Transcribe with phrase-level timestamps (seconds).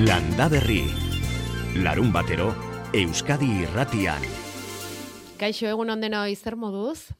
[0.00, 0.86] Landa Berri.
[1.84, 2.46] Larun batero,
[2.96, 4.22] Euskadi irratian.
[5.36, 7.12] Kaixo egun ondeno zer moduz?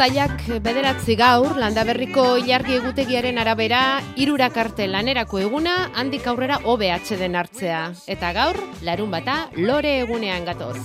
[0.00, 3.80] Uztaiak bederatzi gaur, landaberriko ilargi egutegiaren arabera,
[4.16, 7.82] irurak arte lanerako eguna, handik aurrera OBH den hartzea.
[8.08, 10.78] Eta gaur, larun bata, lore egunean gatoz.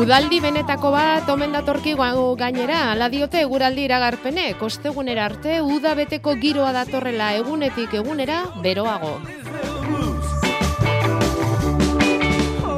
[0.00, 6.72] Udaldi benetako bat omen datorki gainera, ala diote eguraldi iragarpene, kostegunera arte, uda beteko giroa
[6.72, 9.20] datorrela egunetik egunera, beroago.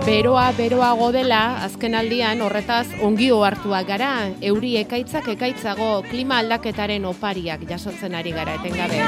[0.02, 4.08] Beroa beroago dela, azken aldian horretaz ongio hartuak gara,
[4.42, 8.98] euri ekaitzak ekaitzago klima aldaketaren opariak jasotzen ari gara etengabe.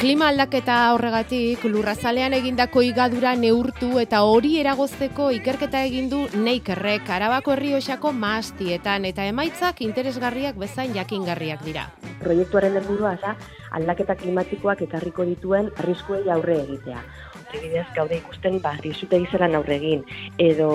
[0.00, 7.52] Klima aldaketa horregatik lurrazalean egindako igadura neurtu eta hori eragozteko ikerketa egin du Neikerrek Arabako
[7.52, 11.90] Herrioxako mahastietan eta emaitzak interesgarriak bezain jakingarriak dira.
[12.22, 13.34] Proiektuaren helburua da
[13.78, 17.02] aldaketa klimatikoak ekarriko dituen arriskuei aurre egitea.
[17.46, 20.02] Adibidez, gaude ikusten ba risute gizelan aurre egin
[20.42, 20.70] edo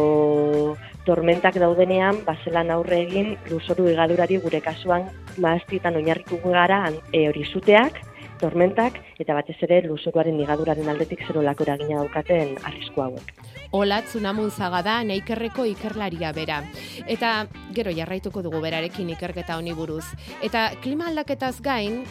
[1.06, 8.00] tormentak daudenean bazelan aurre egin lurzoru igadurari gure kasuan mahastietan oinarrituko gara e, hori zuteak,
[8.42, 13.34] tormentak eta batez ere lurzoruaren igaduraren aldetik zerolako eragina daukaten arrisku hauek.
[13.72, 16.60] Olatz Unamunzaga da Neikerreko ikerlaria bera.
[17.08, 20.06] Eta gero jarraituko dugu berarekin ikerketa honi buruz.
[20.42, 22.04] Eta klima aldaketaz gain,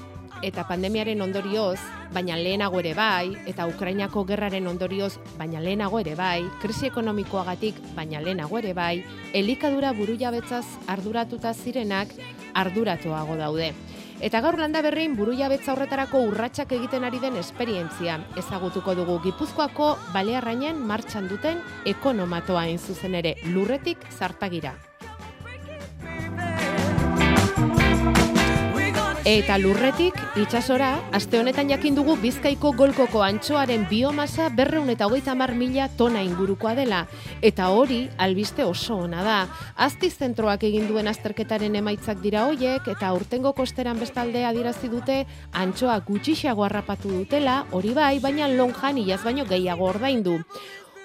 [0.42, 1.78] eta pandemiaren ondorioz,
[2.14, 8.20] baina lehenago ere bai, eta Ukrainako gerraren ondorioz, baina lehenago ere bai, krisi ekonomikoagatik, baina
[8.24, 12.14] lehenago ere bai, elikadura burujabetzaz arduratuta zirenak
[12.54, 13.72] arduratuago daude.
[14.20, 18.18] Eta gaur landa berrein buru jabetza horretarako urratsak egiten ari den esperientzia.
[18.36, 24.89] Ezagutuko dugu Gipuzkoako balearrainen martxan duten ekonomatoa zuzen ere lurretik zartagira.
[29.20, 35.52] Eta lurretik itsasora, aste honetan jakin dugu Bizkaiko golkoko antxoaren biomasa berreun eta hogeita hamar
[35.52, 37.02] mila tona ingurukoa dela.
[37.44, 39.36] Eta hori, albiste oso ona da.
[39.76, 46.00] Azti zentroak egin duen azterketaren emaitzak dira hoiek, eta urtengo kosteran bestalde adirazi dute antxoa
[46.00, 50.38] gutxixago harrapatu dutela, hori bai, baina lonjan iaz baino gehiago ordaindu.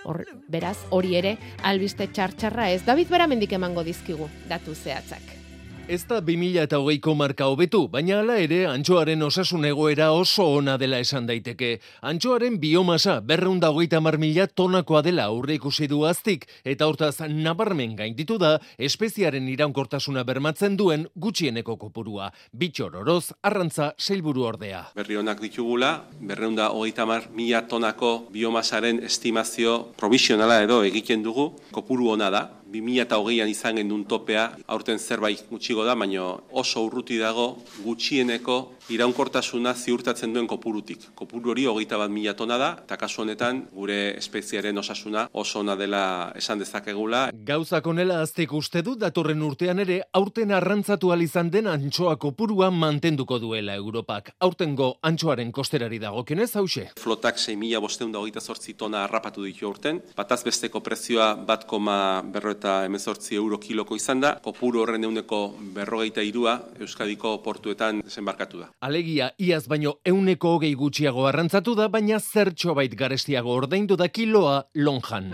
[0.06, 2.86] Hor, beraz, hori ere, albiste txartxarra ez.
[2.86, 5.45] David Beramendik emango dizkigu, datu zehatzak.
[5.86, 10.80] Ez da 2000 eta hogeiko marka hobetu, baina hala ere antxoaren osasun egoera oso ona
[10.82, 11.76] dela esan daiteke.
[12.02, 17.94] Antxoaren biomasa berreunda hogeita mar mila tonakoa dela aurre ikusi du aztik, eta hortaz nabarmen
[18.00, 22.32] gainditu da espeziaren iraunkortasuna bermatzen duen gutxieneko kopurua.
[22.50, 24.88] Bitxor oroz, arrantza seilburu ordea.
[24.96, 32.10] berri onak ditugula, berreunda hogeita mar mila tonako biomasaren estimazio provisionala edo egiten dugu, kopuru
[32.18, 32.50] ona da,
[32.82, 38.58] 2008an izan gendun topea, aurten zerbait gutxigo da, baina oso urruti dago gutxieneko
[38.90, 41.10] iraunkortasuna ziurtatzen duen kopurutik.
[41.16, 45.76] Kopuru hori hogeita bat mila tona da, eta kasu honetan gure espeziaren osasuna oso ona
[45.76, 51.68] dela esan dezakegula, Gauzak onela aztek uste du datorren urtean ere aurten arrantzatu izan den
[51.68, 54.32] antxoa kopurua mantenduko duela Europak.
[54.40, 56.90] Aurtengo antxoaren kosterari dagokionez hause.
[57.00, 60.02] flotak 6.000 bosteunda hogeita zortzi tona harrapatu ditu aurten.
[60.16, 64.36] Bataz besteko prezioa bat koma berro eta emezortzi euro kiloko izan da.
[64.42, 68.72] Kopuru horren euneko berrogeita irua Euskadiko portuetan desembarkatu da.
[68.82, 74.64] Alegia, iaz baino euneko hogei gutxiago arrantzatu da, baina zertxo bait garestiago ordaindu da kiloa
[74.74, 75.30] lonjan.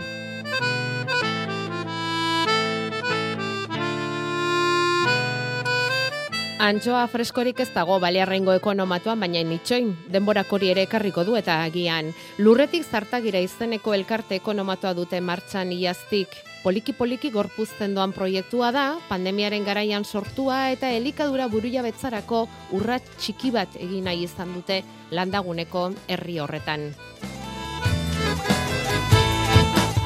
[6.62, 12.12] Antxoa freskorik ez dago balearrengo ekonomatuan, baina nitxoin, denborak hori ere ekarriko du eta agian.
[12.38, 16.51] Lurretik zartagira izeneko elkarte ekonomatua dute martxan iaztik.
[16.62, 22.44] Poliki-poliki gorpuzten doan proiektua da, pandemiaren garaian sortua eta elikadura buruia betzarako
[22.78, 26.92] urrat txiki bat egin nahi izan dute landaguneko herri horretan.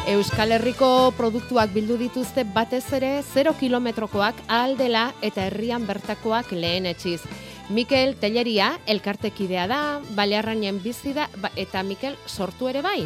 [0.06, 7.20] Euskal Herriko produktuak bildu dituzte batez ere 0 kilometrokoak aldela eta herrian bertakoak lehen etxiz.
[7.69, 9.81] Mikel Telleria elkartekidea da,
[10.14, 13.00] balearrainen bizi da ba- eta Mikel sortu ere bai.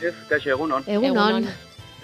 [0.00, 0.82] Ez, kaixo, egunon.
[0.88, 1.46] Egunon.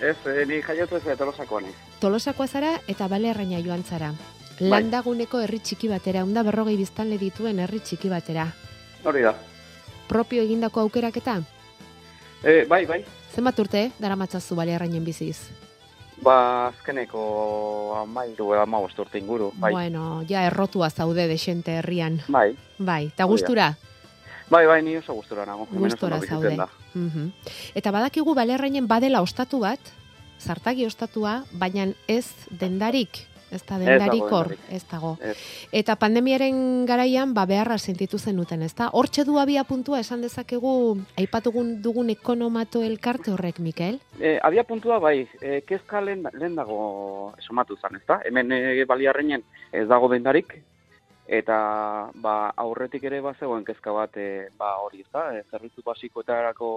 [0.01, 1.69] Ez, eh, ni jaiotu ez tolosakoa ni.
[2.01, 4.13] Tolosakoa zara eta balearraina joan zara.
[4.61, 4.71] Bai.
[4.71, 8.47] Landaguneko herri txiki batera, unda berrogei biztanle dituen herri txiki batera.
[9.05, 9.35] Hori da.
[10.09, 11.41] Propio egindako aukeraketa?
[12.43, 13.05] E, bai, bai.
[13.35, 15.39] Zenbat urte dara matzazu balearrainen biziz?
[16.23, 19.53] Ba, azkeneko amairu amabost urte inguru.
[19.57, 22.23] Bai, Bueno, ja errotua zaude desente herrian.
[22.29, 23.77] bai, Bai, eta gustura?
[24.51, 25.69] bai, bai, ni oso gustura nago.
[25.71, 26.57] Bizitzen zaude.
[26.57, 26.69] da.
[26.99, 27.31] Mhm.
[27.75, 29.81] Eta badakigu balerrainen badela ostatu bat,
[30.39, 33.27] zartagi ostatua, baina ez dendarik.
[33.51, 35.15] Ez da dendarik hor, ez dago.
[35.25, 35.35] Ez.
[35.73, 38.91] Eta pandemiaren garaian, ba, beharra sentitu zenuten, ez da?
[38.93, 40.73] Hortxe du abia puntua esan dezakegu,
[41.17, 44.03] aipatugun dugun ekonomato elkarte horrek, Mikel?
[44.21, 48.21] E, abia puntua bai, e, kezka lehen, lehen dago somatu zan, ezta?
[48.29, 50.59] Hemen e, baliarreinen ez dago dendarik,
[51.29, 55.29] eta ba, aurretik ere bazegoen kezka bat e, ba, hori, ezta?
[55.37, 56.71] E, zerbitzu basikoetarako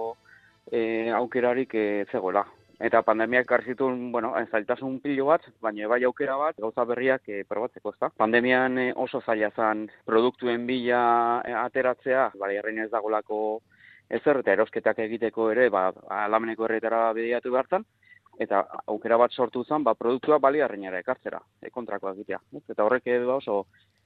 [0.70, 2.44] e, aukerarik e, zegoela.
[2.82, 7.94] Eta pandemiak garzitun, bueno, zailtasun pilo bat, baina bai aukera bat, gauza berriak e, probatzeko,
[7.94, 8.10] ezta?
[8.18, 11.02] Pandemian e, oso zaila zan produktuen bila
[11.46, 13.60] e, ateratzea, baliarrein ez dagolako
[14.10, 15.88] ezer eta erosketak egiteko ere, ba,
[16.24, 17.86] alameneko herretara bideatu behartzen,
[18.42, 22.42] eta aukera bat sortu zen, ba, produktua baliarreinara ekartzera, e, kontrakoa egitea.
[22.58, 22.64] ez?
[22.68, 23.62] Eta horrek edo oso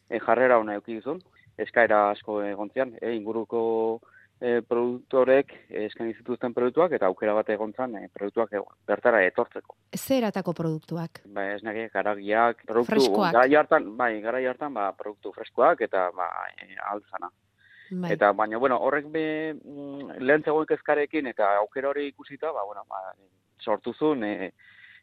[0.09, 1.23] e, jarrera hona eduki duzun,
[1.59, 3.63] eskaera asko egontzian, e, inguruko
[4.41, 5.55] e, produktorek
[5.87, 9.77] eskaini zituzten produktuak, eta aukera bat egontzan e, produktuak e, bertara etortzeko.
[9.97, 11.23] Zer eratako produktuak?
[11.33, 13.33] Ba, esnake, garagiak, produktu, Freskoak.
[13.39, 17.33] garai hartan, bai, garai hartan, ba, produktu freskoak, eta, ba, e, altzana.
[17.91, 18.11] Bai.
[18.17, 22.83] Eta baina bueno, horrek be mm, lehen zegoen kezkarekin eta aukera hori ikusita, ba bueno,
[22.91, 23.15] ba,
[23.63, 24.51] sortu zuen e,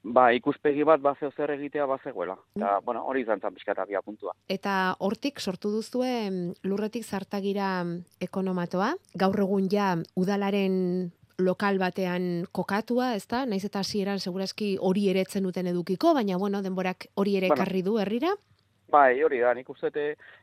[0.04, 2.36] ba, ikuspegi bat ba zeo zer egitea bazegoela.
[2.58, 4.34] Eta bueno, hori izan zen abia puntua.
[4.50, 12.46] Eta hortik sortu duzue mm, lurretik zartagira mm, ekonomatoa, gaur egun ja udalaren lokal batean
[12.52, 13.46] kokatua, ezta?
[13.46, 17.62] Naiz eta hasieran segurazki hori ere etzen duten edukiko, baina bueno, denborak hori ere Bueno.
[17.62, 18.36] ekarri du herrira.
[18.94, 19.90] Bai, hori da, nik uste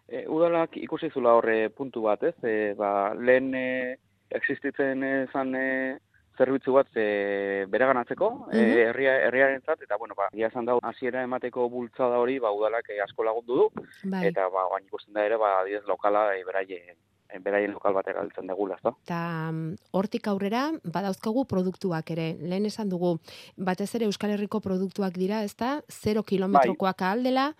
[0.09, 2.35] e, udalak ikusi zula horre puntu bat, ez?
[2.43, 3.97] E, ba, lehen e,
[4.31, 5.99] existitzen zan e,
[6.41, 8.57] zerbitzu bat e, bereganatzeko, Mhm.
[8.57, 12.89] e, herria, herriarentzat, eta bueno, ba, ia esan da, hasiera emateko bultzada hori, ba, udalak
[12.89, 14.27] e, asko lagundu du, Bai.
[14.33, 16.97] eta ba orain ikusten da ere ba adibidez lokala e, beraien
[17.45, 18.91] beraien lokal bat erabiltzen degula, ezta?
[19.05, 19.19] Eta
[19.53, 22.33] mm, hortik aurrera badauzkagu produktuak ere.
[22.43, 23.13] Lehen esan dugu,
[23.57, 25.77] batez ere Euskal Herriko produktuak dira, ezta?
[25.95, 27.53] 0 kilometrokoak aldela,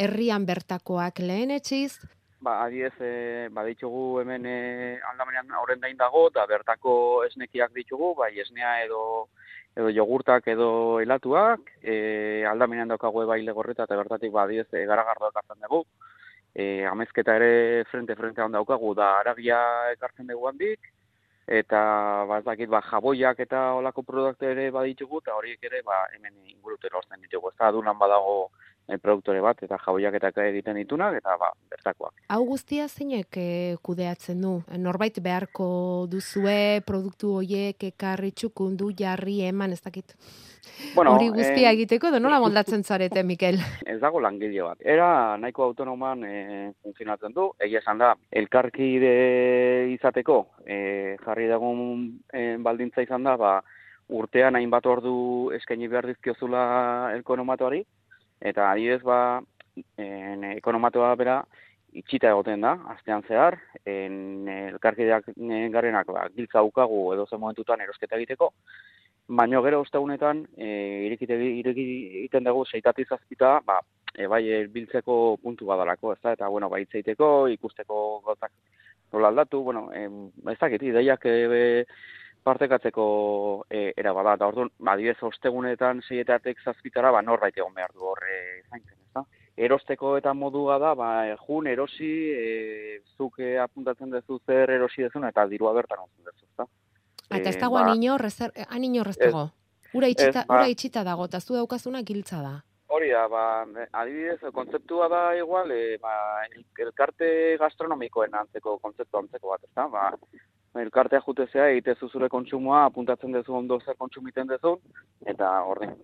[0.00, 1.98] herrian bertakoak lehen etxiz,
[2.40, 6.92] Ba adibidez e, baditugu hemen e, aldamenean horrendain dago eta bertako
[7.26, 9.02] esnekiak ditugu, bai esnea edo
[9.76, 10.70] edo jogurtak edo
[11.02, 15.84] helatuak, e, aldamenean daukagu bai legorreta eta bertatik ba adibidez e, ekartzen dugu.
[16.54, 19.60] E, amezketa ere frente frente hon daukagu da aragia
[19.92, 20.80] ekartzen dugu handik
[21.46, 26.06] eta ba ez dakit ba jaboiak eta olako produktu ere baditugu eta horiek ere ba
[26.14, 27.50] hemen ingurutera hortzen ditugu.
[27.50, 28.50] Ez da adunan badago
[28.90, 32.14] e, produktore bat eta jaboiak eta egiten ditunak eta ba bertakoak.
[32.28, 34.54] Hau guztia zeinek eh, kudeatzen du?
[34.78, 40.16] Norbait beharko duzue produktu hoiek ekarri txukundu jarri eman, ez dakit.
[40.94, 43.58] Bueno, Hori guztia eh, egiteko edo nola moldatzen zarete, Mikel?
[43.92, 44.80] ez dago langile bat.
[44.80, 46.34] Era nahiko autonoman e,
[46.82, 47.50] funtzionatzen du.
[47.60, 49.12] Egia esan da, elkarkide
[49.94, 51.82] izateko e, jarri dagun
[52.32, 53.58] e, baldintza izan da, ba,
[54.10, 55.14] urtean hainbat ordu
[55.54, 56.62] eskaini behar dizkiozula
[57.18, 57.84] ekonomatoari,
[58.40, 59.40] eta adibidez ba,
[59.96, 61.40] en, ekonomatoa bera
[61.92, 65.32] itxita egoten da, astean zehar, en, elkarkideak
[65.74, 68.52] garenak ba, giltza ukagu edo zen momentutan erosketa egiteko,
[69.30, 70.68] baino gero ostegunetan e,
[71.06, 71.86] irekite ireki
[72.22, 73.78] egiten dugu seitati zazpita, ba,
[74.14, 78.52] e, bai biltzeko puntu badalako, ez da, eta bueno, bai itzeiteko, ikusteko gauzak
[79.12, 80.06] nola aldatu, bueno, e,
[80.50, 81.84] ez dakit, ideiak e,
[82.42, 83.06] partekatzeko
[83.68, 84.96] e, era bada, eta orduan, ba,
[85.30, 88.19] ostegunetan seietatek zazpitara, ba, norbait egon behar du da?
[89.60, 95.02] Erosteko eta modua da, ba, e, jun, erosi, e, zuk e, apuntatzen duzu zer erosi
[95.04, 96.66] dezun, eta dirua bertan ontzen duzu, ez da?
[97.36, 99.50] Eta ez Eh, dago ba, rezer, anino dago.
[99.92, 102.54] Ura itxita, ez, ba- ura itxita dago, eta zu daukazuna giltza da.
[102.88, 109.48] Hori da, ba, adibidez, kontzeptua da igual, e, ba, el- elkarte gastronomikoen antzeko kontzeptu antzeko
[109.48, 109.86] bat, ezta?
[109.88, 110.10] Ba,
[110.80, 114.78] elkartea jutezea egitezu zure kontsumoa, apuntatzen duzu ondo zer kontsumiten duzun,
[115.26, 115.94] eta ordin,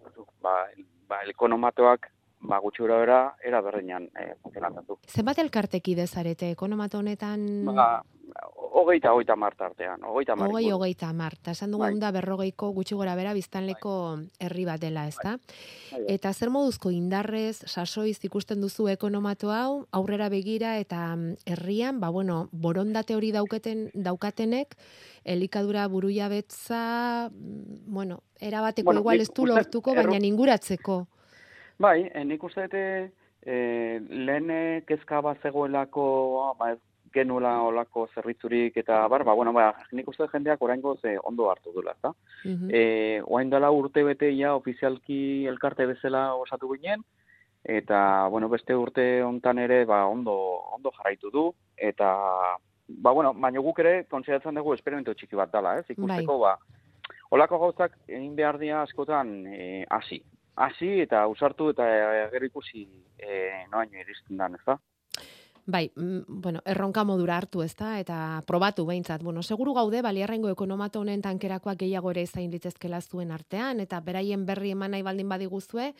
[0.42, 0.66] ba,
[1.08, 2.06] ba, ekonomatoak
[2.40, 4.98] ba, gutxi gora bera, era berdinean e, funtzionatzen du.
[5.08, 7.46] Zenbat elkarteki dezarete, ekonomato honetan...
[7.66, 8.02] Ba,
[8.76, 10.50] hogeita, hogeita marta artean, hogeita mar.
[10.50, 11.36] Hogei, hogeita mar.
[11.42, 11.94] Ta esan dugu Bai.
[12.00, 13.92] da berrogeiko gutxi gora bera biztanleko
[14.40, 15.36] herri bat dela, ezta?
[15.38, 16.04] Bai, bai.
[16.16, 22.10] Eta zer moduzko indarrez, sasoiz ikusten duzu ekonomato hau, aurrera begira eta mm, herrian, ba
[22.10, 24.76] bueno, borondate hori dauketen daukatenek
[25.24, 31.06] elikadura burujabetza, mm, bueno, erabateko Bueno, igual ez du lortuko, baina inguratzeko.
[31.78, 32.84] Bai, e, nik uste dute
[33.44, 33.56] e,
[34.08, 36.06] lehen e, kezka bat zegoelako,
[36.58, 36.80] ba, ez,
[37.16, 41.72] genuela olako zerbitzurik eta bar, ba, bueno, ba, nik uste jendeak oraingoz eh, ondo hartu
[41.74, 42.12] dula, ezta?
[42.44, 42.70] Mhm.
[42.70, 47.04] E, oain dela urte bete ja ofizialki elkarte bezala osatu ginen,
[47.64, 50.36] eta, bueno, beste urte hontan ere, ba, ondo,
[50.76, 52.12] ondo jarraitu du, eta,
[52.88, 55.86] ba, bueno, baina guk ere, konsideratzen dugu esperimento txiki bat dela, ez?
[55.96, 56.56] Ikusteko, ba,
[57.34, 59.84] olako gauzak egin behar dira askotan e,
[60.56, 61.00] hasi.
[61.00, 62.86] Eta usartu eta e, gero ikusi
[63.18, 64.78] e, noaino iristen dan, ez?
[65.66, 69.22] Bai, mm, bueno, erronka modura hartu ezta eta probatu behintzat.
[69.22, 74.46] Bueno, seguru gaude baliarrengo ekonomata honen tankerakoak gehiago ere zain litezkela zuen artean eta beraien
[74.46, 75.92] berri eman nahi baldin badiguzue,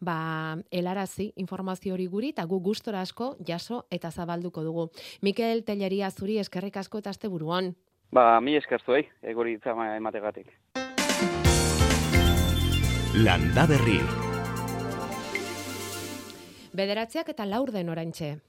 [0.00, 4.90] ba, helarazi informazio hori guri eta gu gustora asko jaso eta zabalduko dugu.
[5.22, 7.74] Mikel Telleria zuri eskerrik asko eta asteburuan.
[8.12, 10.52] Ba, mi esker zuei, egori hitza emategatik.
[13.14, 14.00] Landa Berri.
[16.74, 18.40] Bederatziak eta laur den oraintxe.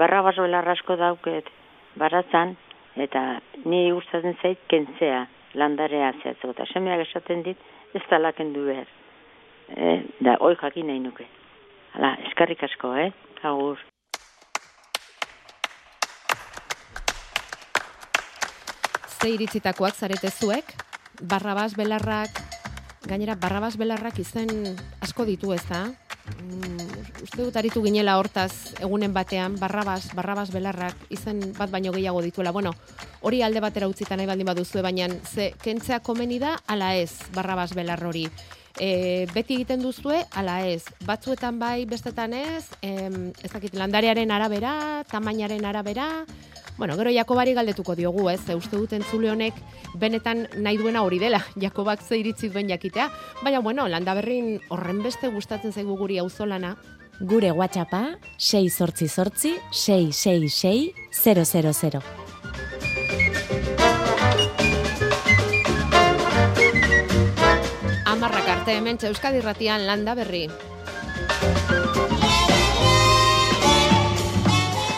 [0.00, 1.46] barra baso belarrasko dauket
[1.94, 2.56] baratzan,
[2.96, 6.50] eta ni gustatzen zait kentzea landarea zehatzeko.
[6.50, 7.56] Eta semeak esaten dit,
[7.94, 8.90] ez da kendu behar.
[9.68, 11.28] E, da, hoi jakin nahi nuke.
[11.94, 13.12] Hala, eskarrik asko, eh?
[13.44, 13.78] Agur.
[19.06, 20.74] Ze iritzitakoak zarete zuek,
[21.22, 22.50] barrabas belarrak,
[23.10, 25.88] gainera barrabas belarrak izen asko ditu ez da?
[26.30, 32.22] Mm, uste dut aritu ginela hortaz egunen batean, barrabas, barrabas belarrak izen bat baino gehiago
[32.22, 32.52] dituela.
[32.54, 32.72] Bueno,
[33.26, 37.74] hori alde batera utzita nahi baldin baduzue, baina ze kentzea komeni da, ala ez, barrabas
[37.74, 38.28] belar hori.
[38.78, 40.84] E, beti egiten duzue, ala ez.
[41.04, 46.08] Batzuetan bai, bestetan ez, em, ez dakit, landarearen arabera, tamainaren arabera,
[46.80, 48.40] Bueno, gero Jakobari galdetuko diogu, ez?
[48.40, 49.52] Ze uste dut entzule honek
[50.00, 51.42] benetan nahi duena hori dela.
[51.64, 53.10] Jakobak ze iritzi duen jakitea.
[53.42, 56.78] Baina, bueno, landa berrin horren beste gustatzen zaigu guri auzolana.
[57.20, 62.00] Gure WhatsAppa 6 sortzi sortzi 666 000.
[68.06, 70.48] Amarrak arte hemen Euskadi Ratian landa berri.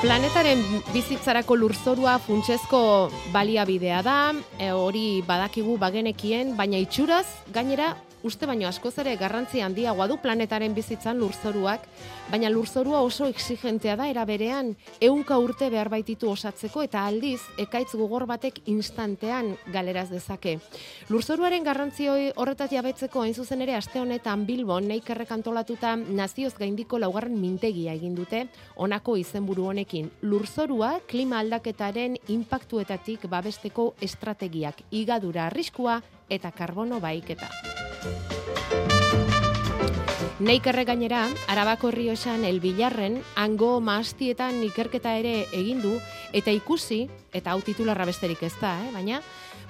[0.03, 0.59] Planetaren
[0.91, 2.79] bizitzarako lurzorua funtsezko
[3.31, 4.17] baliabidea da,
[4.59, 10.75] e, hori badakigu bagenekien, baina itxuraz gainera uste baino askoz ere garrantzi handiagoa du planetaren
[10.75, 11.85] bizitzan lurzoruak,
[12.31, 17.91] baina lurzorua oso exigentea da era berean ehunka urte behar baititu osatzeko eta aldiz ekaitz
[17.99, 20.59] gogor batek instantean galeraz dezake.
[21.11, 27.39] Lurzoruaren garrantzi horretaz jabetzeko hain zuzen ere aste honetan Bilbon neikerrek antolatuta nazioz gaindiko laugarren
[27.41, 30.11] mintegia egin dute honako izenburu honekin.
[30.23, 36.01] Lurzorua klima aldaketaren inpaktuetatik babesteko estrategiak igadura arriskua
[36.33, 37.82] eta karbono baiketa.
[40.43, 45.93] Neikerre gainera, Arabako Rioxan elbilarren, hango maastietan ikerketa ere egin du,
[46.35, 48.91] eta ikusi, eta hau titularra besterik ez da, eh?
[48.91, 49.21] baina,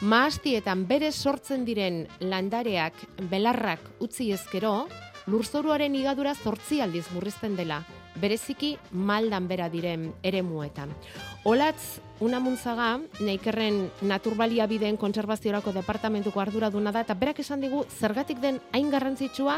[0.01, 2.97] maastietan bere sortzen diren landareak,
[3.29, 4.87] belarrak utzi ezkero,
[5.29, 7.83] lurzoruaren igadura zortzi aldiz murrizten dela,
[8.17, 10.97] bereziki maldan bera diren eremuetan.
[11.45, 18.39] Olatz, una muntzaga, neikerren naturbalia bideen kontserbaziorako departamentuko arduraduna da, eta berak esan digu, zergatik
[18.39, 19.57] den hain garrantzitsua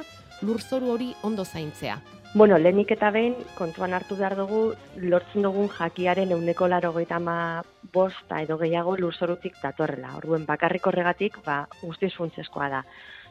[0.49, 1.99] lurzoru hori ondo zaintzea.
[2.35, 4.63] Bueno, lehenik eta behin, kontuan hartu behar dugu,
[4.97, 7.63] lortzen dugun jakiaren euneko laro ma
[7.93, 10.17] bosta edo gehiago lurzorutik datorrela.
[10.17, 12.85] Orduen bakarrik horregatik, ba, guztiz funtsezkoa da.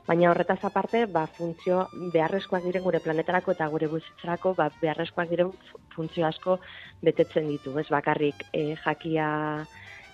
[0.07, 5.53] Baina horretaz aparte, ba, funtzio beharrezkoak diren gure planetarako eta gure bizitzarako ba, beharrezkoak diren
[5.95, 6.57] funtzio asko
[7.01, 7.77] betetzen ditu.
[7.79, 9.27] Ez bakarrik e, jakia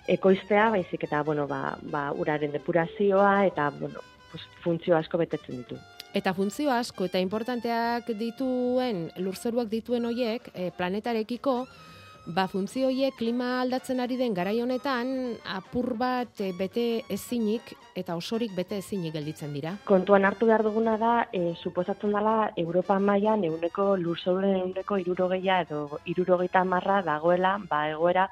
[0.10, 5.80] ekoiztea, baizik eta bueno, ba, ba, uraren depurazioa eta bueno, pues, funtzio asko betetzen ditu.
[6.14, 11.64] Eta funtzio asko eta importanteak dituen, lurzoruak dituen hoiek, e, planetarekiko,
[12.26, 18.16] ba funtzio hoiek klima aldatzen ari den garai honetan apur bat e, bete ezinik eta
[18.16, 19.76] osorik bete ezinik gelditzen dira.
[19.86, 26.00] Kontuan hartu behar duguna da, e, suposatzen dela Europa mailan euneko lurzoruren euneko irurogeia edo
[26.06, 28.30] irurogeita marra dagoela, ba egoera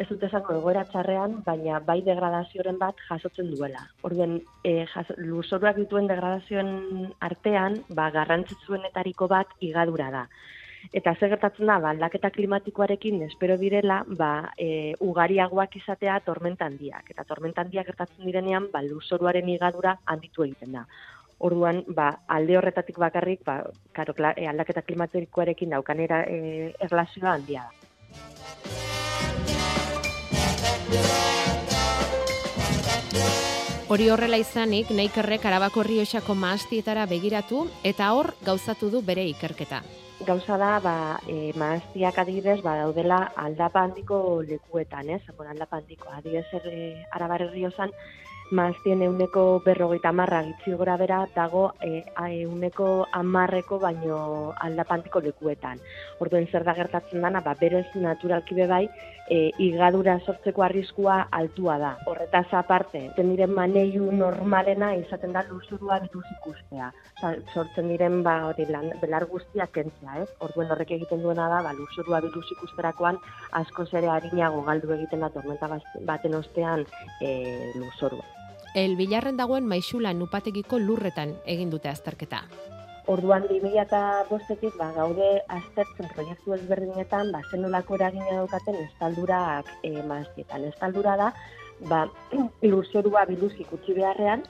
[0.00, 3.82] ez dut esango egoera txarrean, baina bai degradazioren bat jasotzen duela.
[4.06, 10.24] Orduan, e, jas, lurzoruak dituen degradazioen artean, ba, garrantzitsuenetariko bat igadura da.
[10.92, 17.10] Eta ze gertatzen da, ba, aldaketa klimatikoarekin espero direla, ba, e, ugariagoak izatea tormenta handiak.
[17.14, 20.86] Eta tormenta handiak gertatzen direnean, ba, lurzoruaren igadura handitu egiten da.
[21.38, 23.62] Orduan, ba, alde horretatik bakarrik, ba,
[23.96, 27.86] karo, e, aldaketa klimatikoarekin daukanera e, erlazioa handia da.
[33.90, 39.80] Hori horrela izanik, Neikerrek Arabako Rioxako maastietara begiratu eta hor gauzatu du bere ikerketa.
[40.26, 45.22] Gauza da, ba, e, maaztiak adibidez, ba, daudela aldapa handiko lekuetan, ez?
[45.36, 47.92] Bon, aldapa handiko, adibidez, er, e, arabar herriozan,
[48.50, 52.02] maaztien euneko berrogeita marra gitzi gora bera, dago e,
[52.42, 55.80] euneko amarreko baino aldapantiko lekuetan.
[56.20, 58.86] Orduen zer da gertatzen dana, ba, berez naturalki bai,
[59.30, 61.90] e, igadura sortzeko arriskua altua da.
[62.10, 66.90] Horretaz aparte, zen diren maneiu normalena izaten da luzurua bituz ikustea.
[67.54, 70.28] Sortzen diren ba, hori, lan, belar guztiak kentzea, ez?
[70.44, 73.20] Orduen horrek egiten duena da, ba, luzurua bituz ikusterakoan
[73.62, 75.70] asko zere harinago galdu egiten da tormenta
[76.10, 76.84] baten ostean
[77.22, 77.32] e,
[77.78, 78.26] luzurua.
[78.74, 82.44] El Bilarren dagoen maixula nupategiko lurretan egin dute azterketa.
[83.10, 90.66] Orduan 2005etik ba gaude aztertzen proiektu ezberdinetan ba zenolako eragina daukaten estaldurak eh maaztietan.
[90.68, 91.32] Estaldura da
[91.90, 92.04] ba
[92.70, 94.44] lurzorua biluz ikutsi beharrean,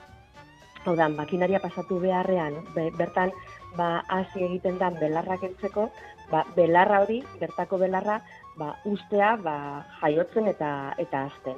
[0.85, 3.33] hau da, makinaria pasatu beharrean, be, bertan
[3.77, 5.89] ba hasi egiten da belarra kentzeko,
[6.29, 8.21] ba belarra hori, bertako belarra,
[8.57, 9.57] ba ustea ba
[10.01, 11.57] jaiotzen eta eta azten.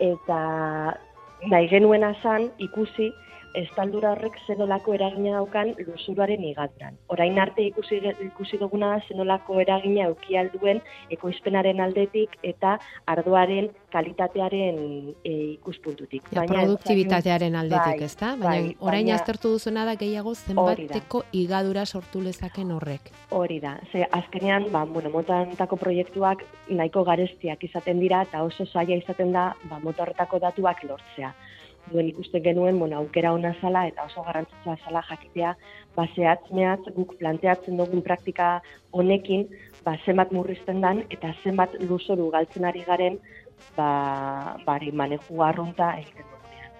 [0.00, 0.40] Eta
[1.52, 3.12] nahi genuen asan ikusi
[3.54, 6.96] estaldura horrek zenolako eragina daukan luzuruaren igaduran.
[7.08, 14.78] Orain arte ikusi ikusi duguna da zenolako eragina euki alduen ekoizpenaren aldetik eta ardoaren kalitatearen
[15.24, 16.28] e, ikuspuntutik.
[16.32, 18.34] Ja, produktibitatearen aldetik, bai, ezta?
[18.36, 23.12] Baina bai, orain aztertu duzuna da gehiago zenbateko igadura sortu lezaken horrek.
[23.30, 23.78] Hori da.
[23.92, 29.52] Ze azkenean, ba, bueno, motantako proiektuak nahiko garestiak izaten dira eta oso zaila izaten da
[29.70, 31.32] ba, motorretako datuak lortzea
[31.92, 35.54] duen ikusten genuen, bueno, aukera ona zala eta oso garrantzitsua zala jakitea,
[35.96, 36.48] ba zehatz
[36.96, 38.60] guk planteatzen dugun praktika
[38.92, 39.46] honekin,
[39.84, 43.18] ba zenbat murrizten dan eta zenbat luzoru galtzen ari garen,
[43.76, 46.72] ba bari maneju arrunta egiten dugunean.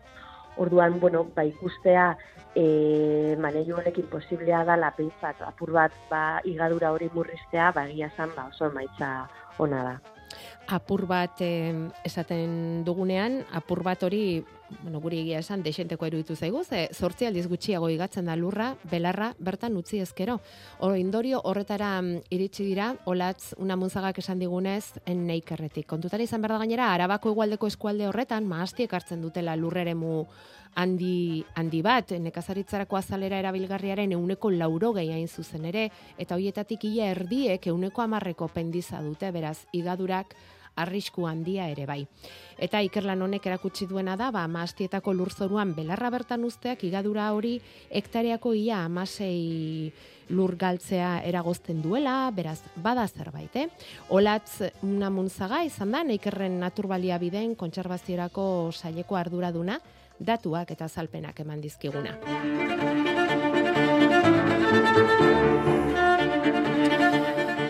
[0.58, 2.16] Orduan, bueno, ba ikustea
[2.54, 4.92] e, maneju honekin posiblea da la
[5.46, 9.98] apur bat ba igadura hori murriztea, ba egia san ba oso emaitza ona da
[10.68, 11.72] apur bat eh,
[12.04, 14.44] esaten dugunean, apur bat hori,
[14.82, 19.32] bueno, guri egia esan, desenteko eruditu zaigu, ze zortzi aldiz gutxiago igatzen da lurra, belarra,
[19.38, 20.38] bertan utzi ezkero.
[20.80, 25.86] Oro, indorio horretara mm, iritsi dira, olatz una munzagak esan digunez, neikerretik.
[25.88, 30.26] Kontutan izan berda gainera, arabako igualdeko eskualde horretan, maastiek hartzen dutela lurreremu
[30.78, 37.66] handi, handi bat, nekazaritzarako azalera erabilgarriaren euneko lauro hain zuzen ere, eta hoietatik ia erdiek
[37.66, 40.34] euneko amarreko pendiza dute, beraz, igadurak
[40.82, 42.02] arrisku handia ere bai.
[42.58, 47.58] Eta ikerlan honek erakutsi duena da, ba, maastietako lurzoruan belarra bertan usteak igadura hori
[47.90, 49.92] hektareako ia amasei
[50.28, 53.68] lur galtzea eragozten duela, beraz, bada zerbait, eh?
[54.12, 59.78] Olatz namuntzaga izan da, neikerren naturbalia biden kontserbaziorako saileko arduraduna,
[60.18, 62.18] datuak eta zalpenak eman dizkiguna.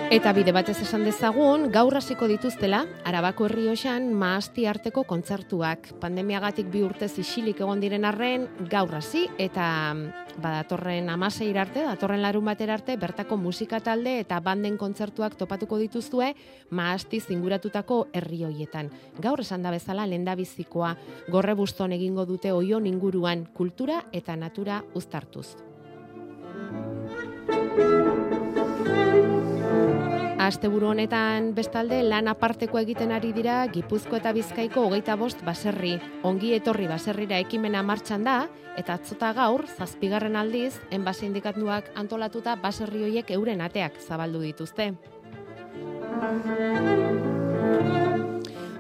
[0.08, 3.66] Eta bide batez esan dezagun, gaur hasiko dituztela, Arabako herri
[4.08, 6.00] maasti arteko kontzertuak.
[6.00, 12.22] Pandemiagatik bi urtez isilik egon diren arren, gaur hasi eta mm, badatorren amasei arte, datorren
[12.22, 16.32] larun batera arte, bertako musika talde eta banden kontzertuak topatuko dituzue
[16.70, 18.88] maasti zinguratutako herri hoietan.
[19.20, 20.96] Gaur esan da bezala lenda bizikoa,
[21.28, 25.58] gorre buston egingo dute oion inguruan kultura eta natura uztartuz.
[30.38, 35.96] Asteburu honetan bestalde lan aparteko egiten ari dira Gipuzko eta Bizkaiko hogeita bost baserri.
[36.22, 38.37] Ongi etorri baserrira ekimena martxan da,
[38.79, 44.92] eta atzota gaur, zazpigarren aldiz, enba sindikatuak antolatuta baserri hoiek euren ateak zabaldu dituzte.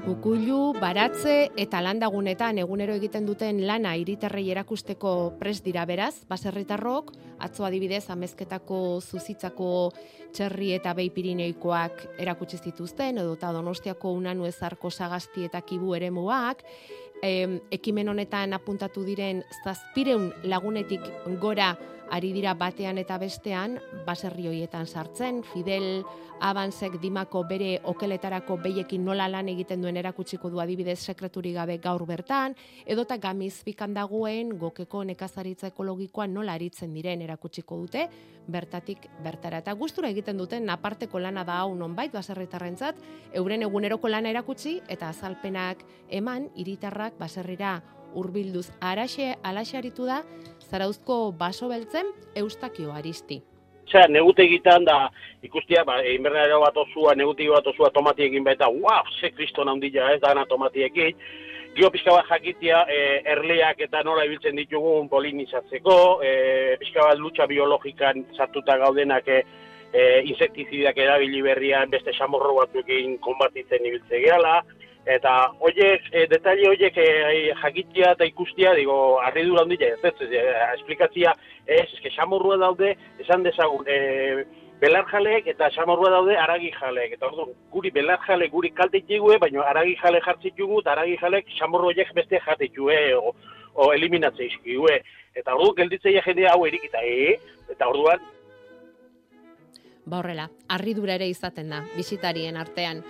[0.08, 7.10] Ukuilu, baratze eta landagunetan egunero egiten duten lana hiritarrei erakusteko pres dira beraz, baserritarrok,
[7.44, 9.68] atzo adibidez amezketako zuzitzako
[10.32, 16.08] txerri eta behi pirineikoak erakutsi zituzten, edo eta donostiako unanu ezarko sagasti eta kibu ere
[16.10, 16.64] muak,
[17.20, 21.04] ekimen honetan apuntatu diren zazpireun lagunetik
[21.42, 21.74] gora
[22.10, 26.04] ari dira batean eta bestean, baserri hoietan sartzen, Fidel
[26.40, 32.04] Abansek dimako bere okeletarako beiekin nola lan egiten duen erakutsiko du adibidez sekreturi gabe gaur
[32.06, 32.54] bertan,
[32.86, 38.06] edota gamiz bikan dagoen gokeko nekazaritza ekologikoa nola aritzen diren erakutsiko dute,
[38.46, 39.58] bertatik bertara.
[39.64, 43.02] Eta gustura egiten duten aparteko lana da hau nonbait baserritarrentzat,
[43.34, 47.80] euren eguneroko lana erakutsi eta azalpenak eman hiritarrak baserrira
[48.14, 50.22] urbilduz araxe alaxe da
[50.70, 53.40] Zarauzko baso beltzen Eustakio Aristi.
[53.88, 55.08] Osea, negute egiten da
[55.42, 60.20] ikustia, ba, inbernero bat osua, negutiko bat osua tomatiekin baita, wow, ze kriston handia ez
[60.20, 61.16] da tomatiekin.
[61.76, 67.46] Gio pixka bat jakitia, e, erleak eta nola ibiltzen ditugun polinizatzeko, e, pixka bat lucha
[67.46, 69.42] biologikan sartuta gaudenak e,
[69.92, 74.60] e, insektizidak erabili berrian beste xamorro batzuekin konbatitzen ibiltze gehala,
[75.08, 77.08] eta hoiek, e, detaile hoiek e,
[77.62, 81.32] jakitia eta ikustia, digo, arridura handia, ez ez, ez, esplikatzia,
[81.66, 82.94] ez, eske xamorrua daude,
[83.24, 84.44] esan dezagun, e,
[84.82, 87.16] belarjaleek eta xamorrua daude aragi jaleek.
[87.16, 91.90] Eta orduan, guri belarjale guri kalte itxigue, baina aragi jale jartzitugu, eta aragi jalek xamorru
[91.92, 93.34] horiek beste jatitue, o,
[93.74, 95.00] o eliminatze izkigue.
[95.34, 97.38] Eta orduan, gelditzea jendea hau erikita, e?
[97.72, 98.22] Eta orduan,
[100.08, 103.02] Ba horrela, harridura ere izaten da, bisitarien artean.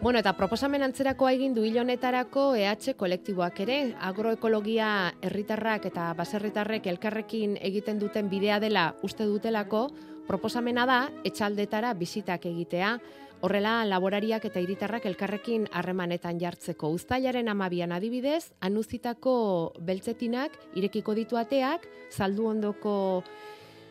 [0.00, 7.56] Bueno, eta proposamen antzerako egin du honetarako EH kolektiboak ere, agroekologia herritarrak eta baserritarrek elkarrekin
[7.60, 9.88] egiten duten bidea dela uste dutelako,
[10.28, 12.98] proposamena da etxaldetara bisitak egitea,
[13.44, 16.88] Horrela, laborariak eta hiritarrak elkarrekin harremanetan jartzeko.
[16.96, 19.34] Uztailaren amabian adibidez, anuzitako
[19.84, 22.94] beltzetinak irekiko ditu ateak, saldu ondoko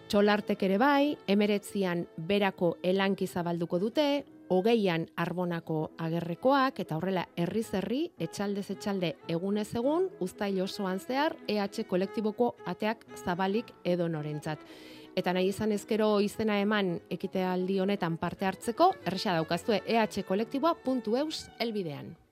[0.10, 8.02] txolartek ere bai, emeretzian berako elanki zabalduko dute, hogeian arbonako agerrekoak, eta horrela herriz herri,
[8.22, 14.60] etxaldez etxalde egunez egun, uztail osoan zehar, EH kolektiboko ateak zabalik edo norentzat.
[15.15, 22.24] Eta nahi izan ezkero izena eman ekitealdi honetan parte hartzeko, erresa daukazue ehkolektiboa.eus elbidean.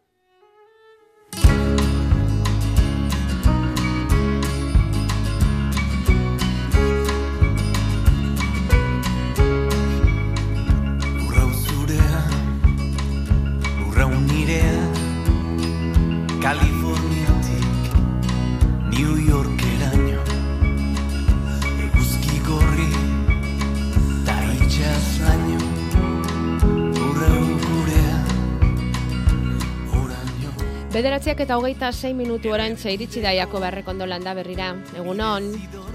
[30.93, 34.73] Bederatziak eta hogeita sei minutu orantxe iritsi da jako berrekondo landa berrira.
[34.95, 35.47] Egunon,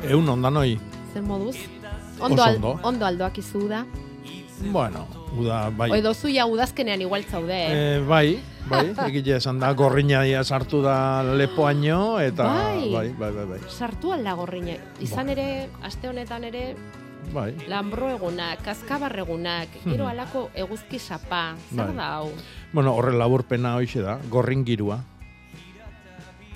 [0.09, 0.79] Egun ondanoi.
[1.13, 1.57] zer moduz?
[2.21, 2.73] Ondo, al, ondo.
[2.83, 3.85] ondo aldoak izu da.
[4.73, 5.07] Bueno,
[5.39, 5.91] uda, bai.
[5.93, 7.55] O edo zuia udazkenean igual zaude.
[7.55, 7.71] eh?
[7.71, 12.91] Eh, bai, bai, egile esan da, gorrina ia sartu da lepoaino, eta Bai.
[12.93, 13.61] bai, bai, bai, bai.
[13.71, 14.81] Sartu alda gorrine.
[15.01, 16.75] Izan ere, aste honetan ere,
[17.33, 17.55] bai.
[17.69, 20.11] lambro egunak, kaskabarregunak, gero Mhm.
[20.13, 21.55] alako eguzki sapa.
[21.75, 21.97] Zer Bai.
[21.97, 22.31] da hau?
[22.73, 25.01] Bueno, horre laburpena hoxe da, gorrin girua.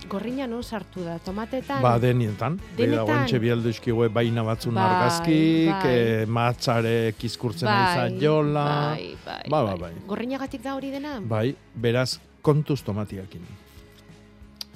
[0.09, 1.19] Gorrina non sartu da?
[1.19, 1.81] Tomatetan?
[1.81, 2.59] Ba, denietan.
[2.77, 2.77] Denetan?
[2.77, 3.21] Denetan.
[3.23, 5.95] Ontxe bialduizkigue baina batzun Bai, argazkik, bai.
[5.95, 8.93] eh, matzare kizkurtzen Bai, jola.
[8.93, 9.93] bai, bai, ba, ba, bai.
[10.07, 11.19] Gorrinagatik da hori dena?
[11.21, 13.41] Bai, beraz, kontuz tomatiakin.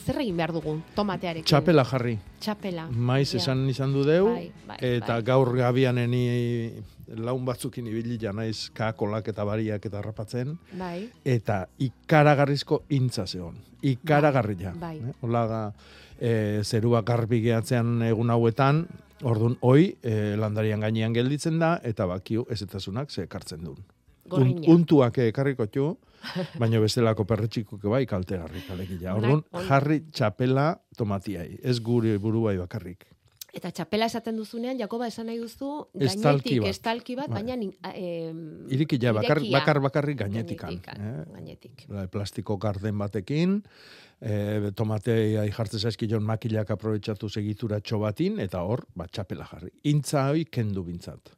[0.06, 1.46] Zer egin behar dugu tomatearekin?
[1.48, 2.14] Txapela jarri.
[2.40, 2.84] Txapela.
[2.90, 3.40] Maiz Ja.
[3.40, 5.22] esan izan du deu, Bai, bai, eta bai.
[5.26, 6.72] gaur gabianeni
[7.16, 11.08] laun batzukin ibili naiz kakolak eta bariak eta rapatzen, Bai.
[11.24, 13.56] eta ikaragarrizko intza zeon.
[13.82, 14.72] Ikaragarria.
[14.78, 14.96] Bai.
[14.98, 15.12] Eh?
[15.22, 15.72] Olaga,
[16.20, 18.86] e, zerua garbi gehatzean egun hauetan,
[19.24, 23.78] Ordun hoi, e, landarian gainean gelditzen da, eta bakiu ezetasunak ze ekartzen duen.
[24.28, 24.60] Gorrina.
[24.74, 25.96] untuak ekarriko txu,
[26.60, 29.14] baina bestelako perretxikuk bai kaltegarri kalekila.
[29.18, 33.06] Orduan, jarri txapela tomatiai, ez gure buruai bakarrik.
[33.56, 36.68] Eta txapela esaten duzunean, Jakoba esan nahi duzu, Estalki gainetik bat.
[36.74, 37.38] estalki bat, Bai.
[37.40, 40.68] baina nin- a- em, Irikia, bakar, bakar bakarrik gainetikan.
[40.76, 41.24] Gainetikan, eh?
[41.32, 41.86] gainetik.
[41.88, 43.62] Bai, plastiko garden batekin,
[44.20, 49.72] e, tomatea jartzen zaizkion makilak aprobetsatu segituratxo batin, eta hor, bat txapela jarri.
[49.84, 51.32] Intza hoi kendu bintzat.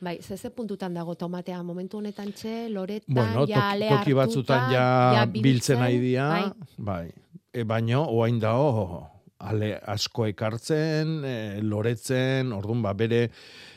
[0.00, 4.72] Bai, ze ze puntutan dago tomatea momentu honetan txe, loretan, Bueno, ja toki, toki batzutan
[4.72, 6.50] ja, ja biltzen nahi dira, bai.
[6.76, 7.12] bai.
[7.52, 13.30] E, baino, oain dao, ale asko ekartzen, e, loretzen, orduan, ba, bere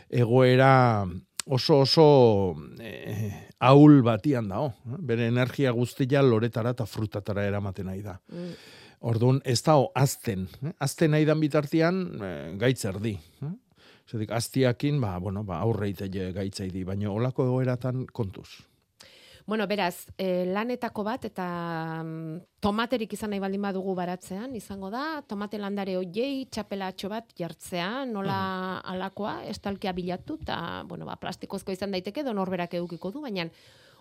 [0.09, 1.05] egoera
[1.45, 4.67] oso oso e, ahul batian dao.
[4.85, 4.99] eh?
[4.99, 8.19] Bere energia guztia loretara eta frutatara eramaten nahi da.
[8.33, 8.51] Mm.
[9.09, 10.47] Orduan, ez dao azten.
[10.65, 10.73] Eh?
[10.83, 13.15] Azten nahi dan bitartian, e, gaitzer di.
[14.09, 18.47] Zedik, aztiakin, ba, bueno, ba, aurreite gaitzai di, baina olako egoeratan kontuz.
[19.49, 21.45] Bueno, beraz, eh, lanetako bat eta
[22.03, 28.05] mm, tomaterik izan nahi baldin badugu baratzean, izango da, tomate landare hoiei txapelatxo bat jartzea,
[28.05, 28.39] nola
[28.93, 33.47] alakoa, estalkia bilatu, eta, bueno, ba, plastikozko izan daiteke, edo norberak edukiko du, baina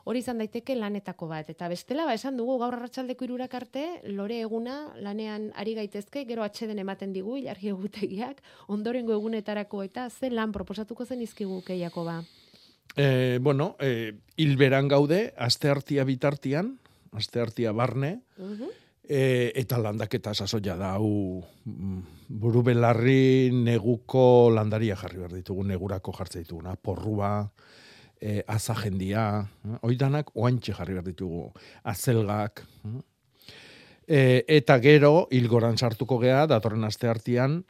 [0.04, 1.48] hori izan daiteke lanetako bat.
[1.50, 6.42] Eta bestela, ba, esan dugu gaur arratsaldeko irurak arte, lore eguna lanean ari gaitezke, gero
[6.42, 12.22] atxeden ematen digu, ilargi egutegiak, ondorengo egunetarako eta ze lan proposatuko zen izkigu keiako ba.
[12.96, 16.78] E, bueno, e, hilberan gaude, aste hartia bitartian,
[17.12, 18.68] aste hartia barne, Mhm.
[19.08, 26.12] e, eta landaketa sasoia da, hau mm, buru belarri neguko landaria jarri behar ditugu, negurako
[26.12, 27.50] jartze dituguna, porrua,
[28.20, 31.48] e, azajendia, eh, oidanak oantxe jarri behar ditugu,
[31.84, 33.00] azelgak, eh.
[34.06, 34.20] e,
[34.60, 37.62] eta gero, hilgoran sartuko gea, datorren aste hartian,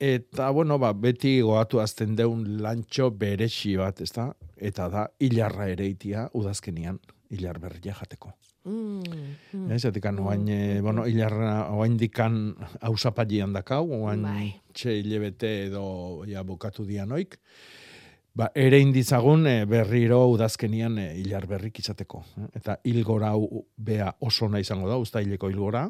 [0.00, 4.30] Eta, bueno, ba, beti goatu azten deun lantxo berexi bat, ezta?
[4.56, 6.96] eta da hilarra ere itia udazkenian
[7.32, 8.32] hilar berria jateko.
[8.64, 9.02] Mm,
[9.52, 9.68] mm.
[9.72, 14.48] Ez, etik oain, eh, bueno, hilarra, oain dikan hausapalian dakau, oain Bai.
[14.72, 17.38] txe hilebete edo ja bukatu dianoik.
[18.34, 22.22] Ba, ere indizagun eh, berriro udazkenian eh, hilar berrik izateko.
[22.38, 22.46] eh.
[22.60, 23.32] Eta hilgora
[23.76, 25.88] bea oso na izango da, usta hileko hilgora.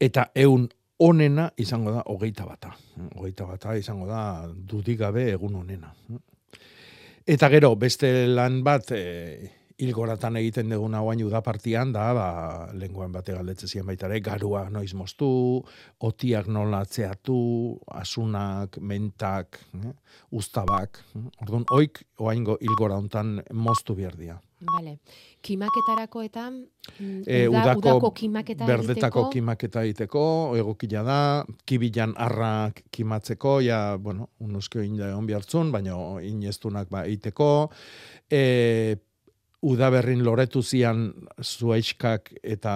[0.00, 2.70] Eta eun onena izango da hogeita bata.
[3.16, 5.90] Hogeita bata izango da dudigabe egun onena.
[7.26, 12.26] Eta gero, beste lan bat, e, hilgoratan egiten duguna guain udapartian, da, ba,
[12.78, 15.26] lenguan bate galdetze ziren baita ere, garua noiz moztu,
[16.06, 19.92] otiak nola atzeatu, asunak, mentak, eh,
[20.30, 21.00] ustabak.
[21.16, 21.22] eh.
[21.42, 24.36] Orduan, oik, oaingo hilgora hontan moztu behar dira.
[24.64, 24.98] Vale.
[25.44, 30.22] Kimaketarako eta mm, E, uda- udako, udako kimaketa berdetako egiteko, kimaketa egiteko,
[30.56, 31.18] egokila da,
[31.66, 37.50] kibilan arrak kimatzeko, ja, bueno, unoskio inda egon bihartzun, baina ineztunak ba egiteko,
[38.30, 38.96] e,
[39.64, 41.06] udaberrin loretu zian
[41.40, 42.74] zuaiskak eta,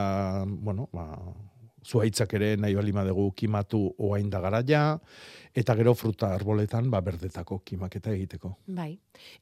[0.49, 1.11] bueno, ba,
[1.89, 4.83] zuaitzak ere nahi balima dugu kimatu oain da garaia,
[5.57, 8.53] eta gero fruta arboletan ba berdetako kimaketa egiteko.
[8.67, 8.91] Bai.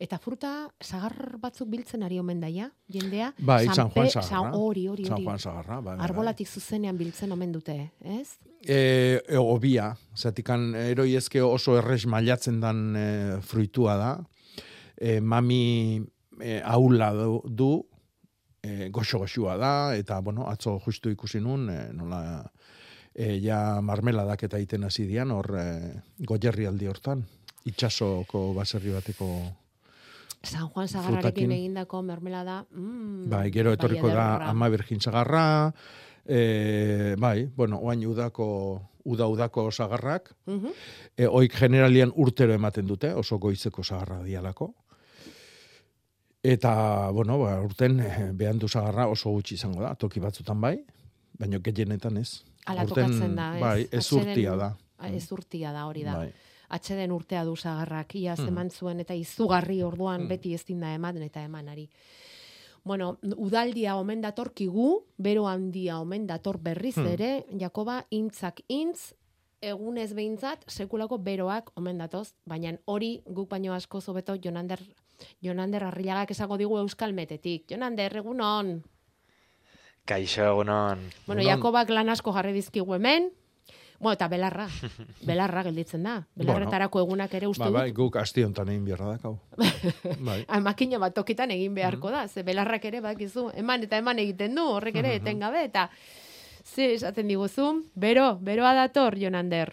[0.00, 3.32] Eta fruta sagar batzuk biltzen ari omen daia, jendea?
[3.38, 4.52] Bai, San Juan Sagarra.
[4.56, 5.22] Hori, hori, San.
[5.24, 6.08] Juan Sagarra, bai, bai, bai.
[6.08, 8.38] Arbolatik zuzenean biltzen omen dute, ez?
[8.62, 8.78] E,
[9.20, 13.06] e, obia, zatikan eroi ezke oso erres mailatzen dan e,
[13.46, 14.12] fruitua da.
[14.96, 16.00] E, mami
[16.40, 17.70] e, aula du, du
[18.62, 22.22] e, goxo-goxua da, eta, bueno, atzo justu ikusi nun, e, nola,
[23.14, 25.66] e, ja marmeladak eta egiten hasi dian, hor e,
[26.26, 27.24] goierri aldi hortan,
[27.66, 29.30] itxasoko baserri bateko
[30.46, 32.60] San Juan Sagarrarekin egindako mermelada.
[32.70, 35.72] Mm, Bai, gero etorriko da ama birgin sagarra,
[36.24, 38.46] e, bai, bueno, oain udako,
[39.06, 40.70] uda udako sagarrak, Mhm.
[41.16, 44.74] e, oik generalian urtero ematen dute, oso goizeko sagarra dialako.
[46.46, 50.76] Eta, bueno, ba, urten eh, behan du sagarra oso gutxi izango da, toki batzutan bai,
[51.40, 52.42] baina gehienetan ez.
[52.70, 53.62] Ala Aurten, tokatzen da, ez?
[53.64, 54.68] Bai, ez urtia da.
[55.10, 56.14] Ez urtia da, hori da.
[56.20, 56.28] Bai.
[56.76, 58.48] Atxeden urtea du sagarrak, iaz Mhm.
[58.48, 60.28] eman zuen eta izugarri orduan Mhm.
[60.28, 61.88] beti ez da eman eta emanari.
[62.84, 67.06] Bueno, udaldia omen datorkigu, bero handia omen dator berriz Hmm.
[67.06, 69.14] ere, Jakoba, intzak intz,
[69.60, 74.78] egunez behintzat, sekulako beroak omen datoz, baina hori guk baino asko zobeto Jonander,
[75.42, 77.64] Jonander Arrilagak esago digu Euskal Metetik.
[77.70, 78.82] Jonander, egunon!
[80.06, 81.02] Kaixo egunon.
[81.26, 83.32] Bueno, Jakobak lan asko jarri dizkigu hemen,
[83.98, 84.66] Bueno, eta belarra.
[85.28, 86.18] Belarra gelditzen da.
[86.36, 87.96] Belarretarako egunak ere uste Ba, bai, dut.
[87.96, 89.38] guk asti hontan egin beharra dakau.
[90.28, 90.42] bai.
[90.48, 94.54] Ah, makina bat tokitan egin beharko da, ze belarrak ere bakizu, eman eta eman egiten
[94.54, 95.88] du, horrek ere etengabe, eta
[96.64, 99.72] ze esaten diguzu, bero, beroa dator, Jonander.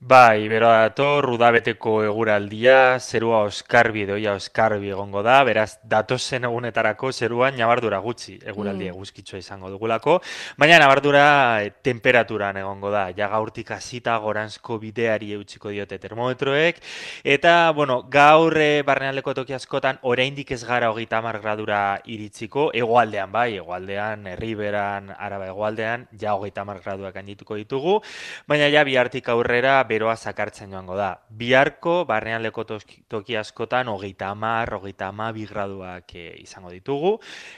[0.00, 7.56] Bai, bero dator, udabeteko eguraldia, zerua oskarbi doia oskarbi egongo da, beraz, datozen egunetarako zeruan
[7.58, 8.92] nabardura gutxi eguraldi Mm.
[8.94, 10.20] eguzkitsua izango dugulako,
[10.56, 16.78] baina nabardura eh, temperaturan egongo da, ja gaurtik hasita goranzko bideari eutsiko diote termometroek,
[17.24, 23.32] eta, bueno, gaur eh, barnealdeko toki askotan oraindik ez gara hogeita hamar gradura iritsiko, hegoaldean
[23.32, 27.98] bai, hegoaldean, herriberan, araba hegoaldean, ja hogeita hamar graduak gaindituko ditugu,
[28.46, 31.08] baina ja bihartik aurrera beroa zakartzen joango da.
[31.30, 37.14] Biharko barnealdeko toski- toki askotan hogeita hamar, hogeita hamabi graduak eh, izango ditugu.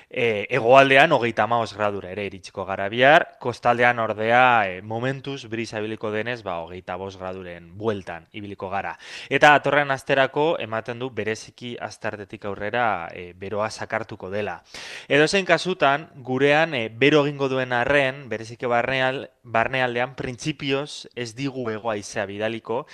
[0.09, 3.27] E, hegoaldean hogeita hamabost gradura ere iritsiko gara bihar.
[3.41, 8.97] Kostaldean ordea e, momentuz brisa ibiliko denez, ba, hogeita bost graduren bueltan ibiliko gara.
[9.29, 14.61] Eta atorren asterako ematen du bereziki astartetik aurrera e, beroa zakartuko dela.
[15.09, 21.91] Edozein kasutan, gurean e, bero egingo duen arren, bereziki barneal, barnealdean, printzipioz ez digu hego
[21.91, 22.85] haizea bidaliko,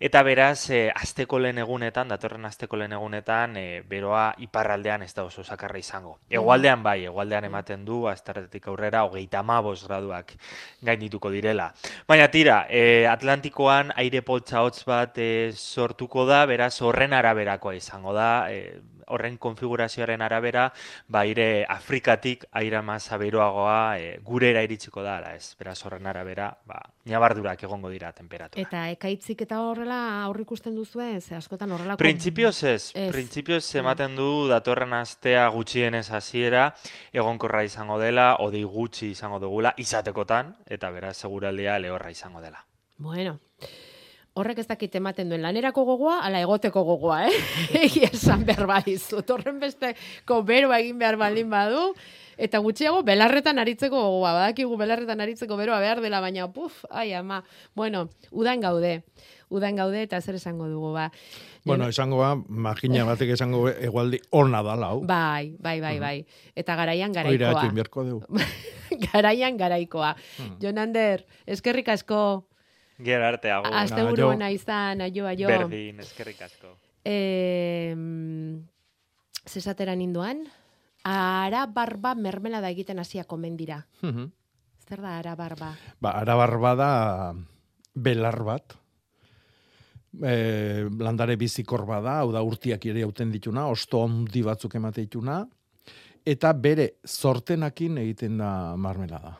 [0.00, 5.24] eta beraz, e, asteko lehen egunetan, datorren asteko lehen egunetan, e, beroa iparraldean ez da
[5.24, 6.16] oso sakarra izango.
[6.30, 10.34] Hegoaldean bai, hegoaldean ematen du, astartetik aurrera, hogeita amabost graduak
[10.82, 11.70] gaindituko direla.
[12.08, 18.14] Baina tira, e, Atlantikoan aire poltsa hotz bat e, sortuko da, beraz horren araberakoa izango
[18.16, 20.72] da, e, horren konfigurazioaren arabera,
[21.08, 25.54] ba aire Afrikatik aira masa beroagoa e, gurera iritsiko da, ala ez.
[25.58, 28.62] Beraz horren arabera, ba ñabardurak egongo dira temperatura.
[28.62, 31.98] Eta ekaitzik eta horrela aurrikusten duzu ze askotan horrelako...
[31.98, 33.10] Printzipioz ez, Ez.
[33.12, 36.74] printzipioz ematen du datorren astea gutxienez hasiera
[37.12, 42.64] egonkorra izango dela, odei gutxi izango dugula izatekotan eta beraz seguraldia lehorra izango dela.
[42.98, 43.38] Bueno,
[44.36, 47.40] horrek ez dakit ematen duen lanerako gogoa, ala egoteko gogoa, eh?
[47.86, 49.30] Egia esan behar badizut.
[49.32, 51.88] Horren besteko beroa egin behar baldin badu,
[52.36, 54.34] eta gutxiago belarretan aritzeko gogoa.
[54.36, 57.42] Badakigu belarretan aritzeko beroa behar dela, baina puf, ai ama.
[57.74, 59.00] Bueno, udan gaude.
[59.48, 61.06] Udan gaude eta zer esango dugu, ba.
[61.64, 65.00] Bueno, esango ba, makina batek esango egualdi ona da lau.
[65.06, 66.16] Bai, bai, bai, bai.
[66.54, 68.04] Eta garaian Oira, garaikoa.
[68.04, 68.42] dugu.
[69.06, 70.12] garaian garaikoa.
[70.60, 72.44] Jon Ander, eskerrik asko.
[72.98, 73.74] Gero arte, agur.
[73.74, 75.48] Aste buru ona izan, aio, aio.
[75.48, 76.72] Berdin, eskerrik asko.
[77.04, 77.94] Eh,
[79.46, 80.46] zesatera ninduan,
[81.06, 83.86] ara barba mermelada egiten hasia komen dira.
[84.02, 84.32] Mhm.
[84.86, 85.74] Zer da ara barba?
[86.00, 86.90] Ba, arabarba da
[87.94, 88.76] belar bat.
[90.16, 95.42] E, landare bizikor bada, hau da urtiak ere hauten dituna, osto ondi batzuk emate dituna,
[96.24, 99.34] eta bere sortenakin egiten da marmelada.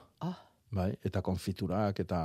[0.77, 2.19] Bai, eta konfiturak, eta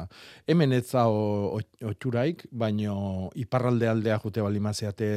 [0.48, 5.08] hemen etza otxuraik, baino iparralde aldea jute balimazeate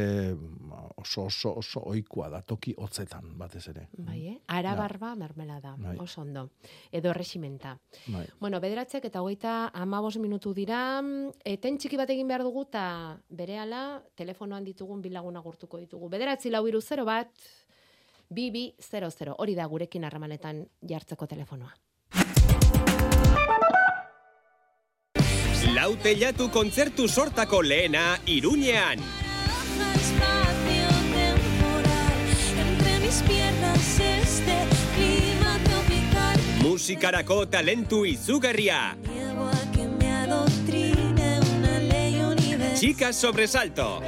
[1.03, 3.89] oso, oso, oso oikoa da, toki hotzetan, batez ere.
[3.99, 4.37] Bai, eh?
[4.47, 4.77] Ara Ja.
[4.77, 5.97] barba mermelada, Bai.
[5.99, 6.51] oso ondo.
[6.93, 7.77] Edo erresimenta.
[8.07, 8.27] Bai.
[8.41, 11.03] Bueno, bederatzek eta hogeita amabos minutu dira,
[11.45, 16.09] eten txiki bat egin behar dugu, eta berehala telefonoan ditugun bilagun agurtuko ditugu.
[16.09, 17.29] Bederatzi lau iru 0 bat,
[18.31, 19.35] bi bi 00.
[19.39, 21.73] Hori da gurekin harramanetan jartzeko telefonoa.
[25.75, 29.01] Lau teilatu kontzertu sortako lehena Iruñean.
[36.63, 38.97] Musikarako talentu izugarria.
[39.03, 44.01] Niego a que me adoctrine una ley universal Chicas sobresalto.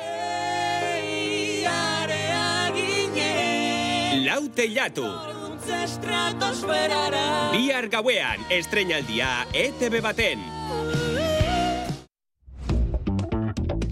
[4.25, 5.36] Lau teilatu.
[5.71, 10.43] Estratosferara Bihar gauean, estrenaldia ETV baten.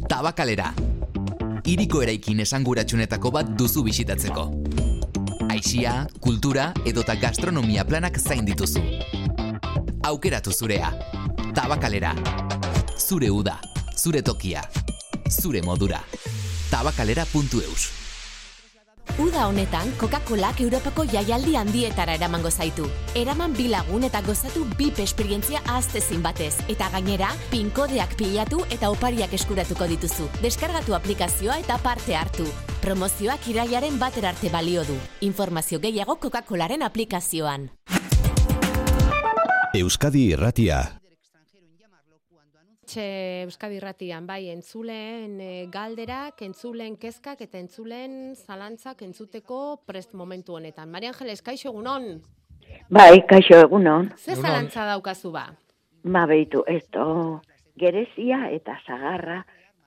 [0.09, 0.73] Tabakalera.
[1.65, 4.45] Hiriko eraikin esanguratsunetako bat duzu bisitatzeko.
[5.49, 8.83] Aisia, kultura edota gastronomia planak zain dituzu.
[10.05, 10.93] Aukeratu zurea.
[11.55, 12.15] Tabakalera.
[12.99, 13.59] Zure uda,
[13.97, 14.63] zure tokia,
[15.31, 16.01] zure modura.
[16.71, 18.04] Tabakalera.eus.
[19.35, 22.85] Uda honetan, Coca-Colak Europako jaialdi handietara eramango zaitu.
[23.19, 26.53] Eraman bi lagun eta gozatu bip esperientzia aztezin batez.
[26.71, 30.31] Eta gainera, pinkodeak pilatu eta opariak eskuratuko dituzu.
[30.39, 32.47] Deskargatu aplikazioa eta parte hartu.
[32.81, 34.95] Promozioak iraiaren bater arte balio du.
[35.21, 37.73] Informazio gehiago Coca-Colaren aplikazioan.
[39.75, 40.85] Euskadi Irratia.
[42.95, 50.55] Txe Euskadi Irratian, bai, entzuleen e, galderak, entzuleen kezkak eta entzuleen zalantzak entzuteko prest momentu
[50.55, 50.93] honetan.
[50.93, 52.07] Maria Angeles, kaixo egunon?
[52.95, 54.13] Bai, kaixo egunon.
[54.15, 55.49] Ze zalantza daukazu ba?
[56.07, 57.41] Ma behitu, esto,
[57.83, 59.41] gerezia eta zagarra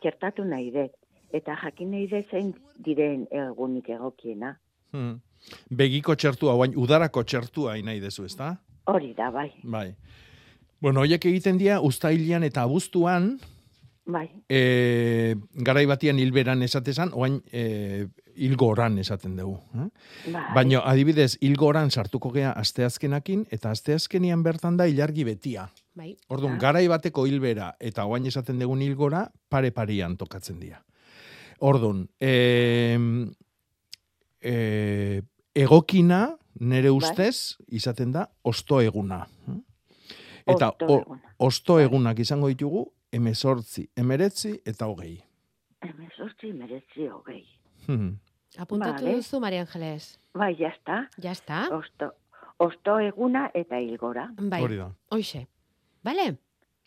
[0.03, 0.91] txertatu nahi dut.
[1.31, 2.51] Eta jakin nahi dut zein
[2.83, 4.57] diren egunik egokiena.
[4.91, 5.21] Hmm.
[5.71, 8.57] Begiko txertua, oain udarako txertua nahi dezu, ezta?
[8.91, 9.93] Hori da, bai, Bai.
[10.79, 13.39] Bueno, hoiek egiten dira uztailian eta abuztuan,
[14.05, 14.27] bai.
[14.49, 15.35] e,
[15.65, 19.57] garai batian hilberan esatezan, oain e, hilgoran esaten dugu.
[19.73, 19.87] Eh?
[20.33, 20.43] Bai.
[20.55, 25.67] Baina, adibidez, hilgoran sartuko gea asteazkenakin, eta asteazkenian bertan da ilargi betia.
[25.97, 26.13] Bai.
[26.29, 30.83] Orduan, garai bateko hilbera eta oain esaten dugun hilgora, pare-parian tokatzen dira.
[31.65, 32.97] Orduan, e,
[34.45, 35.21] e,
[35.57, 36.27] egokina,
[36.59, 36.97] nere Bai.
[37.01, 39.23] ustez, izaten da, osto eguna.
[40.47, 41.33] Eta Osto o- eguna.
[41.37, 45.21] osto egunak izango ditugu, emezortzi, emeretzi eta hogei.
[45.81, 47.43] Hemezortzi meretzi hogei.
[47.87, 48.17] Hmm.
[48.57, 49.15] Apuntatu Vale.
[49.15, 50.19] duzu, Maria Angeles.
[50.33, 51.07] Bai, jazta.
[51.21, 51.67] Jazta.
[51.75, 52.11] Osto,
[52.57, 54.29] osto eguna eta hilgora.
[54.39, 54.89] Bai, Hori da.
[55.11, 55.47] hoxe.
[56.03, 56.37] Bale?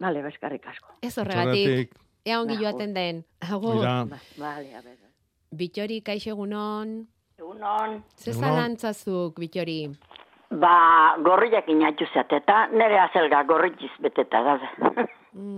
[0.00, 0.96] Bale, bezkarrik asko.
[1.02, 1.94] Ez horregatik.
[2.24, 3.24] Ea ongi joaten den.
[3.40, 3.74] Agur.
[3.76, 4.04] Mira.
[4.04, 4.96] Ba- Bale, a ber.
[5.52, 7.06] Bitori, kaixo egunon.
[7.38, 8.02] Egunon.
[8.16, 8.48] Ze Egunon.
[8.48, 9.90] zalantzazuk, Bitori?
[10.50, 14.70] Ba, gorriak inatxu zate, eta nire azelga gorritziz beteta gaze.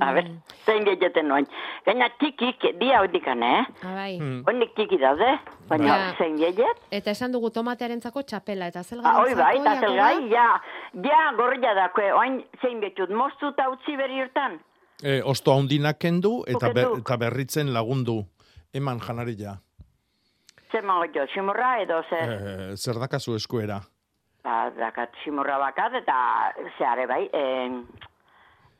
[0.05, 0.27] A ber,
[0.67, 1.47] zein gehieten noin.
[1.87, 3.87] Gaina tikik, dia dikane, eh?
[3.89, 4.19] Abai.
[4.47, 5.31] Oinik tiki daude,
[5.71, 6.11] baina Ja.
[6.19, 6.83] zein gehiet.
[6.93, 9.23] Eta esan dugu tomatearentzako txapela eta Ah, zelgarentzako.
[9.23, 10.61] Hoi bai, eta zelgai, ja,
[11.09, 14.61] ja gorria dako, oin zein betut, moztu eta utzi berri urtan.
[15.03, 18.27] E, osto handinak kendu eta, ber, eta berritzen lagundu.
[18.75, 19.57] Eman janari ja.
[20.71, 23.81] Zer mago simurra edo zer, E, zer dakazu eskuera?
[24.45, 26.19] Ba, dakat simurra bakat eta
[26.79, 27.83] zeare bai, en,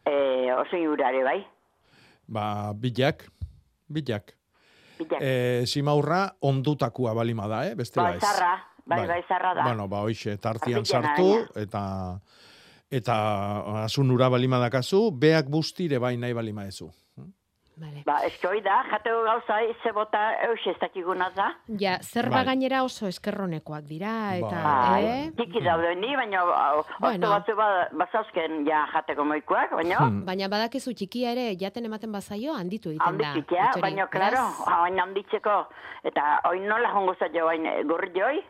[0.05, 1.41] e, oso inurare bai,
[2.33, 3.27] Ba, bilak,
[3.93, 4.31] bilak.
[4.99, 5.21] bilak.
[5.21, 7.75] E, simaurra ondutakua balima da, eh?
[7.77, 8.55] Beste Bai, zarra,
[8.87, 9.67] bai, bai, zarra da.
[9.67, 11.83] Bueno, ba, hoixe, tartian sartu, eta
[12.93, 13.17] eta
[13.83, 16.91] asunura balima dakazu, beak bustire bai nahi balima ezu.
[17.81, 18.03] Vale.
[18.05, 21.47] Ba, eske hoi da, jateko gauza, ze bota eus ez dakiguna da.
[21.81, 22.45] Ja, zerba Bai.
[22.51, 24.61] gainera oso eskerronekoak dira, eta,
[24.91, 25.31] Bai, eh?
[25.39, 26.45] tiki daude ni, baina
[27.01, 27.31] bueno.
[27.33, 30.25] Batzu ba, bazauzken ja jateko moikoak, baina Hmm.
[30.27, 33.33] Baina badakizu txikia ere jaten ematen bazaio handitu egiten da.
[33.35, 33.81] Bittori.
[33.81, 35.57] baina, klaro, baina handitzeko,
[36.05, 38.43] eta oin nola jongo zaio bain gorri joi,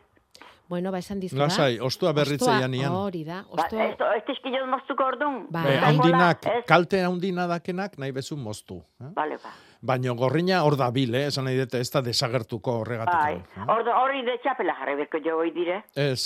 [0.69, 2.91] Bueno, ba esan dizu Lasai, ostua berritzea nian.
[2.95, 3.83] Hori da, ba, ostua.
[3.91, 5.43] ez, ez tizkillo moztuko orduan.
[5.67, 8.79] Eh, handinak, kalte handina dakenak nahi bezu moztu.
[9.01, 9.11] Eh?
[9.13, 9.51] Bale, ba.
[9.83, 11.27] Baina gorrina hor da bil, eh?
[11.27, 13.13] esan nahi dute ez da desagertuko horregatik.
[13.13, 15.81] Bai, Ordo, hori de txapela jarri beko jo hoi dire.
[15.95, 16.23] Ez,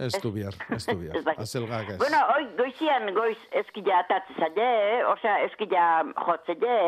[0.00, 1.20] ez du bihar, ez du bihar.
[1.36, 1.98] Azelgak ez.
[2.00, 5.04] Bueno, hoi goizian goiz eskila atatze zaie, eh?
[5.12, 5.90] osea eskila
[6.26, 6.78] jotze je,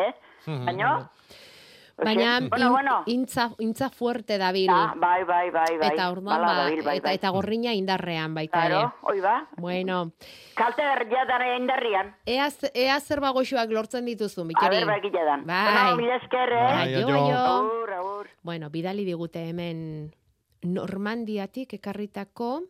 [0.47, 0.65] Mhm.
[0.67, 0.91] baina...
[1.97, 3.03] Baina bueno, in- bueno.
[3.07, 4.69] intza, intza fuerte dabil.
[4.71, 5.89] Ah, bai, bai, bai, bai.
[5.95, 7.15] Eta orduan, ba, dabil, bai, eta, bai.
[7.17, 8.89] eta gorrina indarrean baita Claro, ere.
[9.01, 9.49] hoi ba.
[9.57, 10.13] Bueno,
[10.55, 12.15] Kalte berria dara indarrian.
[12.27, 14.77] ea, ea zer bagoxoak lortzen dituzu, A Mitori.
[14.77, 15.47] ber, bai, dan.
[15.47, 15.73] Bai.
[15.73, 16.65] Bueno, mila esker, eh?
[16.65, 17.37] Bai, aio, aio.
[17.39, 18.27] Agur, agur.
[18.43, 20.15] Bueno, bidali digute hemen
[20.63, 22.63] Normandiatik ekarritako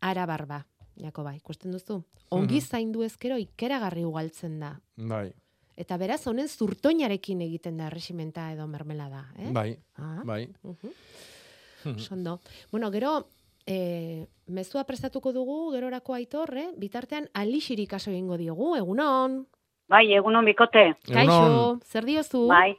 [0.00, 0.66] arabarba.
[0.96, 2.04] Jakoba, ikusten duzu?
[2.30, 2.64] Ongi Mhm.
[2.66, 4.80] zaindu ezkero ikeragarri ugaltzen da.
[4.96, 5.32] Bai,
[5.76, 9.50] Eta beraz, honen zurtoinarekin egiten da resimenta edo mermelada, eh?
[9.52, 10.20] bai, Ah.
[10.24, 10.48] bai.
[10.62, 11.98] Mhm.
[11.98, 12.40] Sondo.
[12.70, 13.26] Bueno, gero,
[13.66, 16.68] e, mezua prestatuko dugu, gerorako aitor, eh?
[16.76, 19.46] bitartean alixiri kaso egingo diogu, egunon.
[19.88, 20.94] Bai, egunon bikote.
[21.12, 22.46] Kaixo, zer diozu?
[22.48, 22.76] Bai.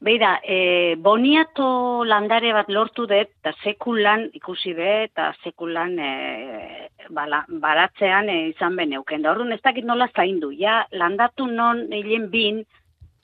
[0.00, 6.10] Beira, e, boniato landare bat lortu dut, eta sekulan ikusi dut, eta sekulan e,
[7.10, 9.24] bala, baratzean e, izan beneuken.
[9.26, 10.52] Da orduan ez dakit nola zaindu.
[10.54, 12.62] Ja, landatu non hilen bin,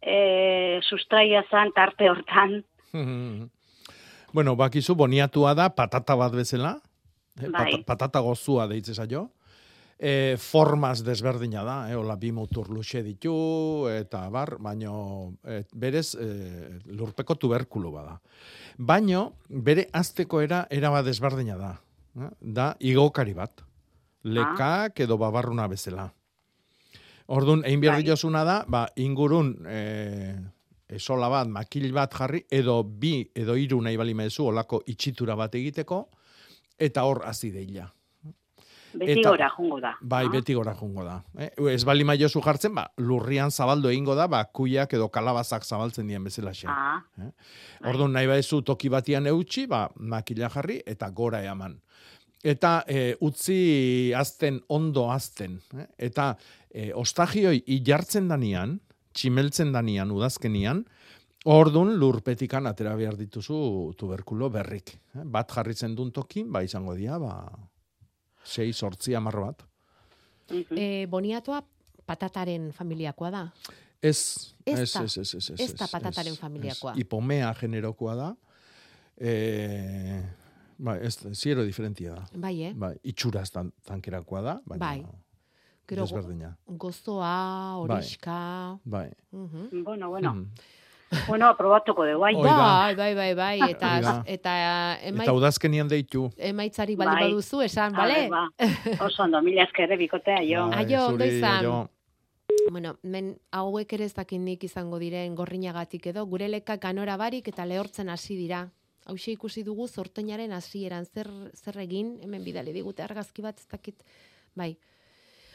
[0.03, 2.65] e, sustraia zan tarte hortan.
[4.35, 6.81] bueno, bakizu, boniatua da patata bat bezala.
[7.41, 7.71] Eh, Bai.
[7.71, 9.29] pata- patata gozua deitze zaio.
[9.99, 16.17] E, formaz desberdina da, eh, hola bi mutur luxe ditu, eta bar, baino e, berez
[16.19, 18.19] e, lurpeko tuberkulo bada.
[18.77, 21.71] Baino, bere azteko era, era desberdina da.
[22.19, 22.31] Eh?
[22.41, 23.63] Da, igokari bat.
[24.25, 26.09] Lekak edo babarruna bezala.
[27.27, 30.35] Orduan, egin behar diozuna da, ba, ingurun e,
[30.89, 35.55] esola bat, makil bat jarri, edo bi, edo hiru nahi bali mezu, olako itxitura bat
[35.55, 36.09] egiteko,
[36.79, 37.87] eta hor hasi deila.
[38.95, 39.95] Beti Eta- gora jungo da.
[40.01, 41.17] Bai, beti gora jungo da.
[41.39, 41.51] Eh?
[41.73, 46.23] Ez bali maiozu jartzen, ba, lurrian zabaldu egingo da, ba, kuiak edo kalabazak zabaltzen dien
[46.25, 46.69] bezala xe.
[46.69, 47.31] Ah, Eh?
[47.91, 51.81] Orduan nahi badezu toki batian eutxi, ba, makila jarri eta gora eman.
[52.45, 55.61] Eta e, utzi azten, ondo azten.
[55.77, 55.87] Eh?
[56.11, 56.37] Eta
[56.71, 58.79] e, ostagioi ilartzen danian,
[59.15, 60.85] tximeltzen danian, udazkenian,
[61.45, 64.95] Ordun lurpetikan atera behar dituzu tuberkulo berrik.
[65.13, 65.25] Eh?
[65.29, 67.35] Bat jarritzen duen tokin, ba izango dira, ba,
[68.45, 69.65] sei, sortzi, amar bat.
[70.77, 71.63] E, boniatoa
[72.07, 73.45] patataren familiakoa da.
[74.05, 76.93] Ez, Ez ez, ez, ez, ez, ez, da patataren familiakoa.
[76.93, 76.99] ez.
[77.01, 78.31] Ipomea generokoa da.
[79.17, 79.33] E,
[80.79, 82.25] ba, ez, ziero diferentia da.
[82.37, 82.73] Bai, eh?
[82.77, 85.05] Bai, itxuraz tan, tankerakoa da, baina Bai.
[85.89, 86.55] Gero, desberdina.
[86.67, 88.79] gozoa, horiska...
[88.85, 89.11] Bai.
[89.33, 89.83] Mhm.
[89.85, 90.35] Bueno, bueno.
[90.35, 90.49] Mhm.
[91.29, 92.35] Bueno, aprobatuko dugu, bai.
[92.35, 94.15] Bai, bai, bai, bai, eta, Hori da.
[94.27, 94.55] eta,
[95.03, 96.31] emai, Eta udazkenian deitu.
[96.37, 97.29] emaitzari baldin Bai.
[97.31, 98.29] baduzu, esan, bale?
[98.29, 98.49] ba.
[99.07, 100.69] Oso ondo, mila eskerre bikotea, jo.
[100.71, 101.89] Bai, Aio, ondo izan.
[102.71, 107.49] Bueno, men hauek ere ez dakit nik izango diren gorrinagatik edo, gure lekak ganora barik
[107.49, 108.69] eta lehortzen hasi dira.
[109.07, 114.03] Hauxe ikusi dugu zortoinaren hasieran zer, zer egin, hemen bidali digute argazki bat, ez dakit,
[114.57, 114.77] bai,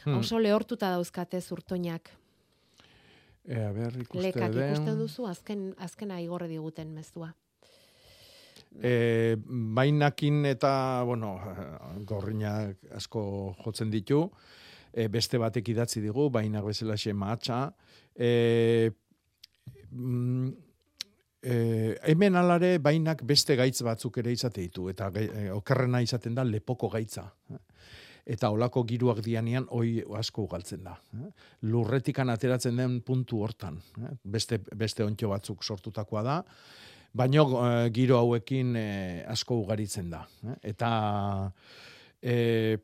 [0.04, 0.16] Hmm.
[0.22, 2.08] oso lehortuta dauzkate zurtoinak.
[3.50, 4.68] E, a ber, ikuste Lekak den.
[4.70, 7.32] ikusten duzu, azken, azkena igorre diguten mezua.
[8.78, 9.34] E,
[9.74, 10.72] bainakin eta,
[11.08, 11.34] bueno,
[12.10, 13.22] gorrinak asko
[13.64, 14.22] jotzen ditu,
[14.94, 17.58] e, beste batek idatzi digu, bainak bezala xe mahatxa.
[18.14, 18.30] E,
[19.90, 20.52] mm,
[21.42, 21.56] e,
[22.12, 26.92] hemen alare bainak beste gaitz batzuk ere izate ditu, eta e, okerrena izaten da lepoko
[26.94, 27.26] gaitza.
[28.26, 30.96] Eta olako giruak dianean hoi asko ugaltzen da.
[31.14, 31.30] eh.
[31.62, 33.80] Lurretikan ateratzen den puntu hortan.
[34.02, 34.14] eh.
[34.24, 36.44] Beste, beste ontxo batzuk sortutakoa da,
[37.12, 38.76] baino eh, giro hauekin
[39.26, 40.26] asko ugaritzen da.
[40.62, 41.52] Eta
[42.22, 42.76] eh,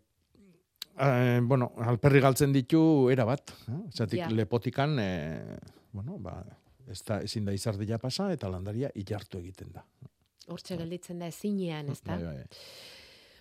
[0.99, 3.81] eh, bueno, alperri galtzen ditu era bat, eh?
[3.93, 4.29] Zatik Ja.
[4.31, 5.59] lepotikan eh,
[5.93, 6.43] bueno, ba,
[6.89, 9.85] ez da, ezin da izardia pasa eta landaria ilartu egiten da.
[10.49, 12.15] Hortxe gelditzen da ezinean, ezta?
[12.17, 12.45] Bai, bai.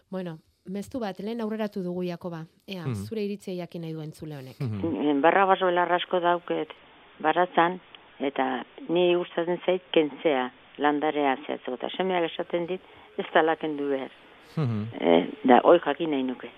[0.09, 2.45] Bueno, meztu bat, lehen aurreratu dugu Jakoba.
[2.67, 3.05] Ea, Mhm.
[3.05, 4.59] zure iritzia jakin nahi duen zule honek.
[4.59, 5.21] Mm.
[5.21, 6.69] Barra baso belarrasko dauket
[7.19, 7.79] baratzan,
[8.19, 11.73] eta ni gustatzen zait kentzea landarea zehatzeko.
[11.75, 12.81] Eta semeak esaten dit,
[13.17, 14.11] ez da kendu behar.
[14.57, 14.87] Mhm.
[14.99, 16.49] Eh, da, hoi jakin nahi nuke.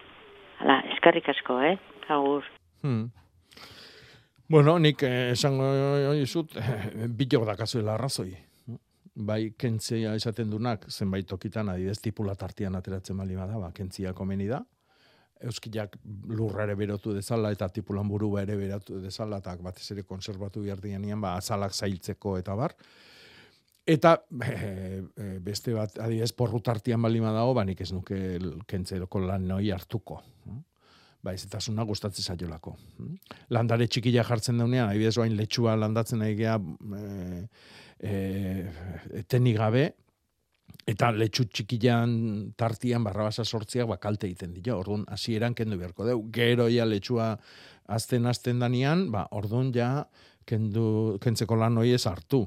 [0.59, 1.77] Hala, eskarrik asko, eh?
[2.09, 2.43] Agur.
[2.81, 3.09] Hmm.
[4.49, 8.35] Bueno, nik eh, esango dizut, eh, bilok dakazuela arrazoi.
[9.17, 14.45] Bai, kentzia esaten dunak, zenbait tokitan, adidez, tipula tartian ateratzen bali bada, ba, kentzia komeni
[14.45, 14.59] da.
[15.47, 15.95] Euskilak
[16.29, 20.81] lurra ere berotu dezala, eta tipulan burua ere berotu dezala, eta batez ere konservatu behar
[20.83, 22.75] dianean, ba, azalak zailtzeko eta bar.
[23.87, 24.13] Eta
[24.43, 28.21] e, e, beste bat, adidez, porru tartian bali badago, ba, nik ez nuke
[28.69, 30.19] kentzeroko lan noi hartuko.
[31.25, 32.75] Ba, ez eta zuna gustatzen zaiolako.
[33.49, 37.47] Landare txikila jartzen daunean, adibidez, oain letxua landatzen nahi gea, e,
[37.99, 39.85] e, tenik gabe,
[40.87, 42.11] eta letxu txikilan
[42.59, 44.77] tartian barrabasa sortziak ba, kalte egiten dio.
[44.79, 46.21] Orduan, hasieran kendu beharko deu.
[46.33, 47.33] Gero ja letxua
[47.87, 50.05] azten azten danian, ba, orduan ja
[50.47, 52.45] kendu, kentzeko lan hori ez hartu.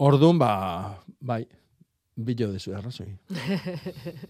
[0.00, 0.52] Orduan, ba,
[1.20, 1.44] bai,
[2.16, 3.14] bilo dezu arrazoi.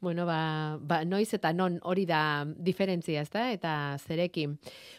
[0.00, 3.48] Bueno, ba, ba, noiz eta non hori da diferentzia, ezta?
[3.50, 4.52] Eta zerekin.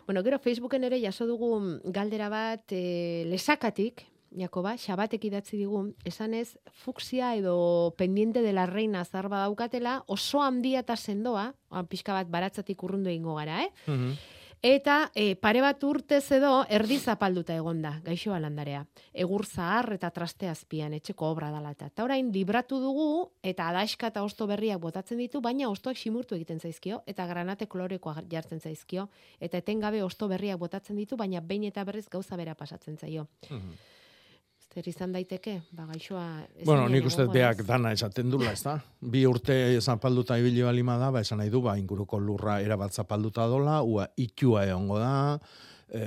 [0.03, 1.53] Bueno, gero Facebooken ere jaso dugu
[1.85, 4.03] galdera bat e, lesakatik,
[4.37, 10.83] Jakoba, xabatek idatzi digu, esanez, fuksia edo pendiente de la reina zarba daukatela, oso handia
[10.85, 11.53] eta sendoa,
[11.89, 13.71] pixka bat baratzatik urrundu egingo gara, eh?
[14.59, 18.81] Eta e, pare bat urtez edo erdi zapalduta egonda, gaixo landarea.
[19.13, 21.87] Egur zahar eta traste azpian, etxeko obra dala eta.
[21.87, 26.59] Eta orain libratu dugu eta adaxka eta osto berriak botatzen ditu, baina ostoak simurtu egiten
[26.59, 29.07] zaizkio eta granate kolorekoa jartzen zaizkio.
[29.39, 33.29] Eta etengabe osto berriak botatzen ditu, baina behin eta berriz gauza bera pasatzen zaio.
[34.69, 36.23] Zer izan daiteke, ba gaixoa...
[36.61, 38.75] Bueno, nik uste beak dana esaten dula, ez da?
[39.01, 43.47] Bi urte zapalduta ibili balima da, ba, esan nahi du, ba, inguruko lurra erabat zapalduta
[43.49, 45.13] dola, ua itxua egongo da,
[45.89, 46.03] e,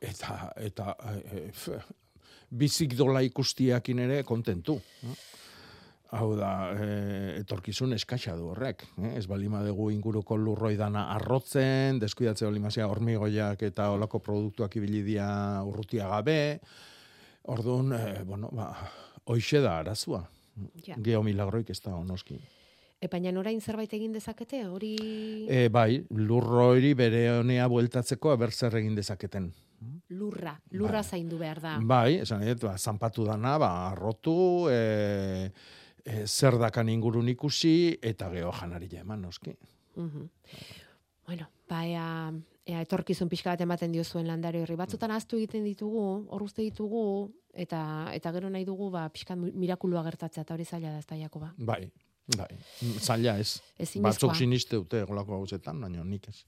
[0.00, 1.76] eta, eta e, f,
[2.48, 4.78] bizik dola ikustiakin ere kontentu.
[5.04, 5.16] no?
[6.16, 6.86] Hau da, e,
[7.42, 8.86] etorkizun eskaxa du horrek.
[8.96, 9.12] Eh?
[9.20, 15.28] Ez balima dugu inguruko lurroi dana arrotzen, deskuidatze balimazia hormigoiak eta olako produktuak ibili dia
[15.68, 16.40] urrutia gabe,
[17.42, 18.70] Orduan, eh, bueno, ba,
[19.24, 20.24] hoixe da arazua.
[20.84, 20.96] Ja.
[21.00, 22.36] Geo milagroik ez da onoski.
[23.00, 24.92] E, baina orain zerbait egin dezakete, hori...
[25.48, 29.48] E, bai, lurro hori bere honea bueltatzeko aber zer egin dezaketen.
[30.12, 31.78] Lurra, lurra zaindu behar da.
[31.80, 35.48] Bai, esan edo, ba, zanpatu dana, ba, arrotu, e,
[36.04, 39.56] e, zer dakan ingurun ikusi, eta geho janari eman, noski.
[39.96, 40.28] Mhm.
[41.26, 41.80] Bueno, ba,
[42.70, 44.76] ea, etorkizun pixka bat ematen dio zuen landare horri.
[44.78, 47.02] Batzutan aztu egiten ditugu, hor uste ditugu,
[47.54, 47.80] eta
[48.14, 51.52] eta gero nahi dugu, ba, pixka mirakulua gertatzea, eta hori zaila da ez da, Jakoba.
[51.58, 51.82] Bai,
[52.36, 52.52] bai,
[52.98, 53.60] zaila ez.
[53.76, 54.10] Ezinezkoa.
[54.10, 56.44] Batzuk siniste dute golako gauzetan, baina nik ez.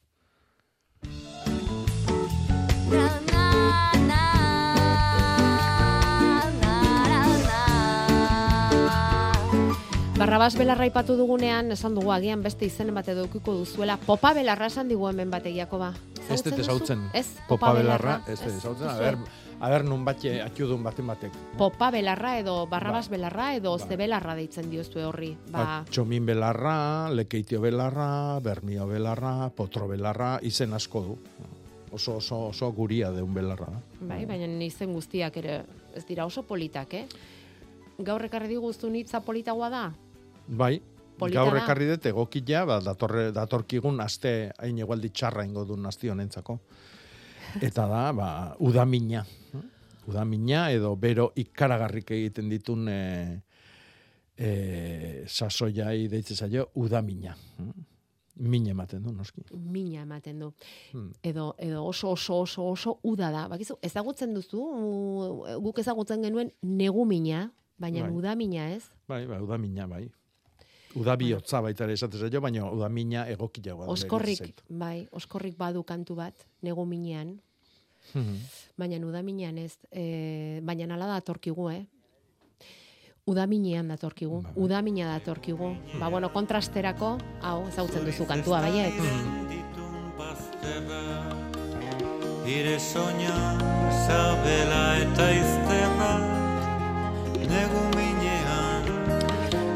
[10.23, 13.97] Barrabas belarra ipatu dugunean, esan dugu agian beste izenen bat edo duzuela.
[14.07, 15.95] Popa belarra esan digu hemen batek, Jakoba.
[16.31, 17.09] Ez dut ezautzen.
[17.13, 18.87] Ez, Popa belarra, ez dut Ez ezautzen.
[18.87, 19.17] A ber,
[19.59, 21.33] a ber nun batxe atxudun baten batek.
[21.59, 25.33] Popa belarra edo barrabas belarra edo zebelarra deitzen diozue horri.
[25.51, 31.19] Ba, Ba, txomin belarra, lekeitio belarra, bermio belarra, potro belarra, izen asko du.
[31.91, 33.75] Oso, oso, oso guria deun belarra.
[34.01, 35.65] bai, baina izen guztiak ere
[35.97, 37.07] ez dira oso politak, eh?
[37.99, 39.93] Gaur ekarri diguztu nitza politagoa da?
[40.47, 40.81] Bai,
[41.23, 46.11] Polita gaur ekarri dut egokila, ba, datorre, datorkigun aste hain egualdi txarra ingo duen asti
[46.11, 46.59] honentzako.
[47.63, 48.29] Eta da, ba,
[48.65, 49.25] udamina.
[50.09, 53.01] Udamina edo bero ikaragarrik egiten ditun e,
[54.35, 54.51] e,
[55.29, 57.37] sasoiai deitze zaio udamina.
[58.43, 59.45] Min ematen du, noski.
[59.53, 60.49] Mina ematen du.
[60.95, 61.13] Hmm.
[61.23, 63.45] Edo, edo oso oso oso oso uda da.
[63.53, 64.65] Bakizu, ezagutzen duzu,
[65.63, 67.45] guk ezagutzen genuen negumina,
[67.79, 68.17] baina Bai.
[68.17, 68.89] udamina ez.
[69.07, 70.09] Bai, bai, udamina, bai.
[70.95, 73.93] Udabihotza baita ere esatez zaio, baina udamina egokiagoa da.
[73.93, 77.41] Oskorrik, bai, oskorrik badu kantu bat, neguminean,
[78.15, 78.37] Mhm.
[78.77, 79.79] baina udaminean ez.
[79.91, 81.87] E, baina nala datorkigu, eh?
[83.25, 85.77] Udaminean datorkigu, udamina datorkigu.
[86.01, 88.93] Ba, bueno, kontrasterako, hau, ezagutzen duzu kantua, baiet.
[92.45, 93.37] Ire soña
[94.07, 95.82] zabela eta izterra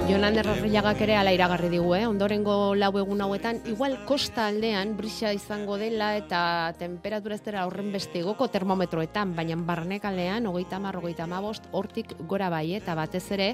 [0.06, 2.04] Jonan Errarriagak ere ala iragarri digu, eh?
[2.06, 6.42] ondorengo lau egun hauetan, igual kosta aldean brisa izango dela eta
[6.78, 12.52] temperatura ez dela horren beste igoko termometroetan, baina barnekalean, hogeita mar, hogeita mabost, hortik gora
[12.54, 13.50] bai, eta batez ere,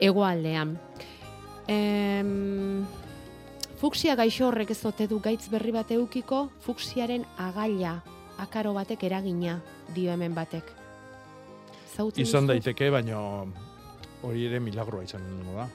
[0.00, 0.72] hegoaldean.
[1.68, 2.86] Em,
[3.76, 7.98] fuksia gaixo horrek ez ote du gaitz berri bat eukiko, fuksiaren agaila,
[8.40, 9.60] akaro batek eragina,
[9.92, 10.72] dio hemen batek.
[11.92, 13.20] Zautzen Izan daiteke, baina
[14.22, 15.68] hori ere milagroa izan da.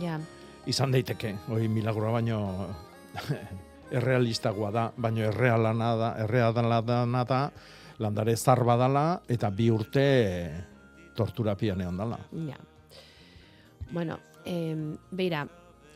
[0.00, 0.18] Ja.
[0.66, 2.40] Izan daiteke, hori milagroa baino
[3.98, 7.42] errealistagoa da, baina errealana da, errealana da,
[7.98, 10.04] landare zar badala, eta bi urte
[11.16, 12.18] torturapian egon dala.
[12.48, 12.58] Ja.
[13.92, 15.44] Bueno, em, beira,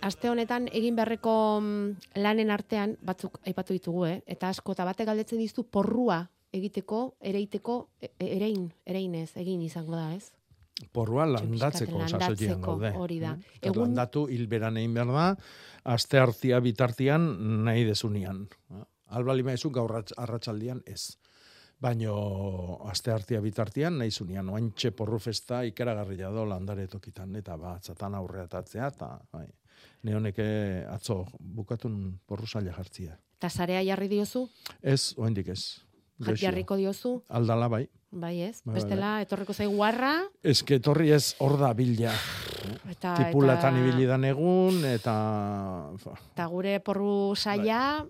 [0.04, 4.16] aste honetan egin beharreko mm, lanen artean batzuk aipatu ditugu, eh?
[4.26, 9.96] eta asko eta batek galdetzen dizu porrua egiteko, ereiteko, e- e- erein, ereinez, egin izango
[9.96, 10.35] da, ez?
[10.92, 12.90] Porrua landatzeko sasoian gaude.
[12.96, 13.34] hori da.
[13.36, 13.42] Mm?
[13.62, 15.36] Egun- landatu hilberan egin behar da,
[15.84, 18.46] aste hartia bitartian nahi desunian.
[19.06, 21.16] Albali maizu gaur arratz- arratsaldian ez.
[21.80, 28.14] Baino aste hartia bitartian nahi zunean, oantxe porru festa ikeragarria do landare tokitan, eta batzatan
[28.14, 29.46] aurreatatzea, eta bai,
[30.02, 33.18] neoneke atzo bukatun porru saila jartzia.
[33.36, 34.48] Eta sarea jarri diozu?
[34.82, 35.82] Ez, oendik ez.
[36.40, 37.22] Jarriko diozu?
[37.28, 37.86] Aldala bai.
[38.10, 42.12] Bai ez, Bai, bai, bestela etorriko zaigu harra, Ez que etorri ez hor da bila.
[42.90, 45.90] Eta- Tipulatan eta- ibili egun, eta...
[46.32, 48.06] eta gure porru saia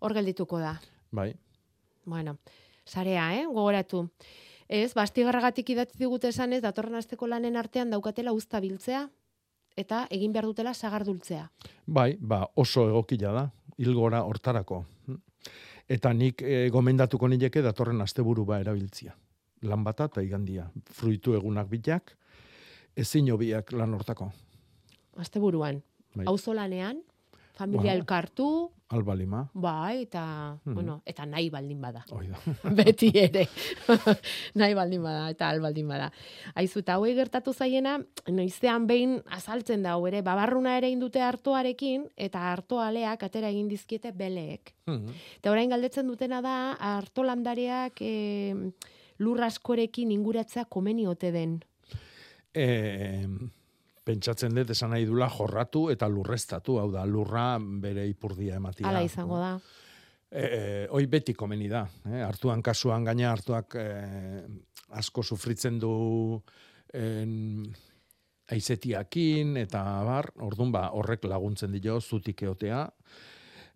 [0.00, 0.80] hor geldituko da.
[1.10, 1.34] Bai.
[2.04, 2.38] Bueno,
[2.84, 3.44] sarea, eh?
[3.46, 4.08] Gogoratu.
[4.68, 9.08] Ez, bastigarragatik idatzi digute esan ez, datorren asteko lanen artean daukatela uzta biltzea,
[9.76, 11.50] eta egin behar dutela sagardultzea.
[11.86, 14.84] Bai, ba, oso egokila da, hilgora hortarako.
[15.88, 19.14] Eta nik e, gomendatuko nileke datorren asteburu ba erabiltzia.
[19.62, 20.68] Lan bata eta igandia.
[20.94, 22.12] Fruitu egunak bitak,
[22.96, 24.30] ezin hobiak lan hortako.
[25.18, 25.80] Asteburuan.
[26.14, 26.26] Bai.
[26.30, 27.00] Auzo lanean,
[27.58, 27.98] familia Ba.
[27.98, 29.50] elkartu, Albalima.
[29.52, 30.22] bai, eta,
[30.64, 30.74] Mhm.
[30.74, 32.04] bueno, eta nahi baldin bada.
[32.10, 32.38] Hoi da.
[32.78, 33.42] Beti ere.
[34.54, 36.06] nahi baldin bada, eta al baldin bada.
[36.54, 37.98] Aizu, eta hauei gertatu zaiena,
[38.32, 44.72] noizean behin azaltzen da, ere, babarruna ere indute hartoarekin, eta hartoaleak atera egin dizkiete beleek.
[44.88, 48.72] Eta orain galdetzen dutena da, hartolandareak e,
[49.18, 51.58] lur askorekin inguratzea komeni ote den.
[52.54, 53.26] E,
[54.08, 58.88] pentsatzen dut esan nahi dula jorratu eta lurreztatu, hau da, lurra bere ipurdia ematia.
[58.88, 59.52] Hala izango da.
[60.28, 61.84] E, hoi beti komeni da.
[62.08, 62.22] Eh?
[62.24, 64.42] Hartuan kasuan gaina hartuak eh,
[65.00, 65.92] asko sufritzen du
[66.96, 67.68] en,
[68.48, 72.86] aizetiakin eta bar, orduan ba, horrek laguntzen dio zutik eotea,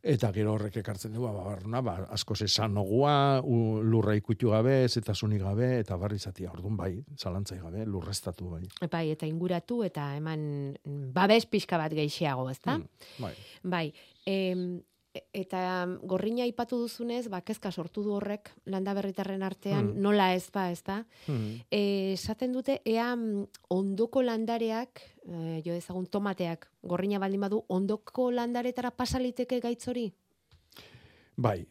[0.03, 5.15] eta gero horrek ekartzen du, ba, barruna, ba, asko esanogua, u- lurra ikutu gabe, eta
[5.39, 8.63] gabe, eta barri zatia, orduan bai, zalantzai gabe, lurreztatu bai.
[8.91, 12.81] Bai, eta inguratu eta eman mm, babes pixka bat geixiago, ezta?
[13.19, 13.35] Bai.
[13.63, 13.93] Bai,
[14.27, 14.83] em, e-
[15.13, 20.03] eta gorrina aipatu duzunez, ba, kezka sortu du horrek landa berritarren artean, Hmm.
[20.03, 21.05] nola ez ba, ez da?
[21.27, 21.61] Hmm.
[21.71, 28.31] E, esaten dute, ea mm, ondoko landareak, e, jo ezagun tomateak, gorrina baldin badu, ondoko
[28.31, 30.13] landaretara pasaliteke gaitz hori?
[31.37, 31.67] Bai,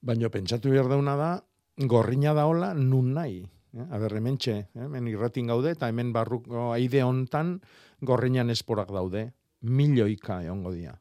[0.00, 1.30] baino pentsatu behar dauna da,
[1.76, 3.44] gorrina da hola nun nahi.
[3.76, 3.86] Eh?
[3.90, 4.66] Aber, hemen txe, eh?
[4.74, 7.60] hemen irratin gaude, eta hemen barruko aide hontan
[8.00, 9.32] gorrinan esporak daude.
[9.60, 10.98] Milioika egongo dira.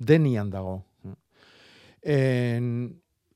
[0.00, 0.80] Denian dago.
[2.00, 2.66] En,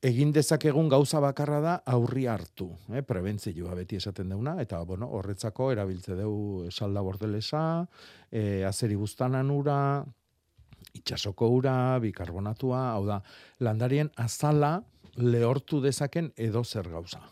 [0.05, 3.01] egin dezakegun gauza bakarra da aurri hartu, eh?
[3.05, 7.61] prebentzioa beti esaten deuna, eta bueno, horretzako erabiltze deu salda bordelesa,
[8.31, 9.79] eh, azeri buztanan ura,
[10.93, 13.21] itxasoko ura, bikarbonatua, hau da,
[13.65, 14.77] landarien azala
[15.17, 17.23] lehortu dezaken edo zer gauza.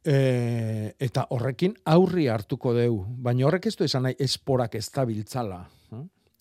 [0.00, 5.04] E, eta horrekin aurri hartuko deu, baina horrek ez du esan nahi esporak ez da
[5.04, 5.60] biltzala.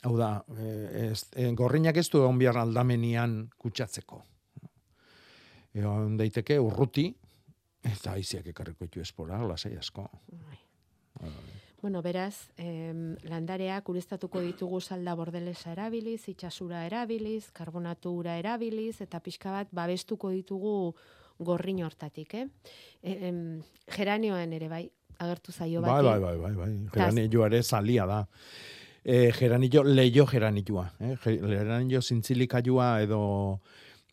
[0.08, 4.22] Hau da, e, ez, e, gorrinak ez du egon behar aldamenian kutsatzeko.
[5.76, 7.10] Egon daiteke urruti,
[7.86, 10.08] eta aiziak ekarriko ditu espora, lasai asko.
[11.82, 19.52] Bueno, beraz, em, landareak ureztatuko ditugu salda bordelesa erabiliz, itxasura erabiliz, karbonatura erabiliz, eta pixka
[19.54, 20.93] bat babestuko ditugu
[21.39, 22.47] gorrin hortatik, eh?
[23.02, 23.62] E, em,
[23.95, 24.89] geranioan ere bai,
[25.20, 26.08] agertu zaio Bai, bati.
[26.08, 26.74] bai, bai, bai, bai.
[26.88, 28.26] Taz- Geranillo ere salia da.
[29.04, 30.86] E, geranillo, leio geranilloa.
[31.00, 31.16] Eh?
[31.24, 33.22] Ge- Geranillo zintzilikaiua edo,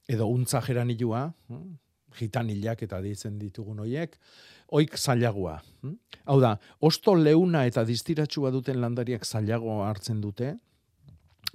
[0.08, 1.64] edo untza geranilloa, hm?
[2.16, 4.14] gitanilak eta ditzen ditugun hoiek,
[4.72, 5.58] oik zailagua.
[5.82, 5.96] hm?
[6.26, 10.54] Hau da, osto leuna eta distiratsua duten landariak zailago hartzen dute,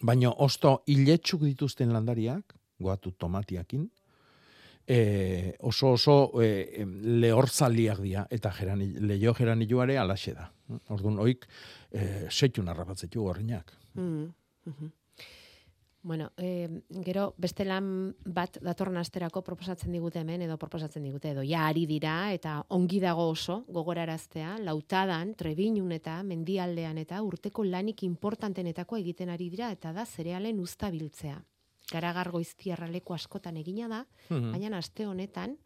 [0.01, 3.89] baina osto iletsuk dituzten landariak, goatu tomatiakin,
[4.87, 10.49] e, oso oso e, em, lehorzaliak dira, eta gerani, leio geranilloare alaxe da.
[10.89, 11.47] Orduan, oik,
[11.91, 13.73] e, setxun harrapatzetu gorrinak.
[13.93, 14.27] Mm,
[14.65, 14.91] mhm.
[16.03, 21.43] Bueno, eh, gero beste lan bat datorren asterako proposatzen digute hemen, edo proposatzen digute, edo
[21.45, 28.01] ja ari dira, eta ongi dago oso, gogoraraztea, lautadan, trebinun eta mendialdean eta urteko lanik
[28.07, 30.89] importantenetako egiten ari dira, eta da zerealen usta
[31.91, 31.99] biltzea.
[31.99, 34.51] Garagar goiztiarra leku askotan egina da, Mhm.
[34.51, 35.57] baina aste honetan,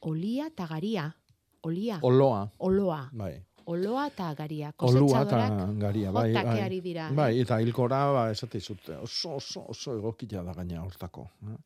[0.00, 1.14] olia eta garia.
[1.62, 1.98] Olia.
[2.02, 2.48] Oloa.
[2.58, 3.08] Oloa.
[3.12, 3.42] Bai.
[3.70, 4.72] oloa eta garia.
[4.78, 6.80] Olua eta garia, bai, bai.
[6.80, 7.10] dira.
[7.14, 11.28] Bai, eta hilkora, ba, esate izut, oso, oso, oso egokia da gaina hortako.
[11.46, 11.56] eh.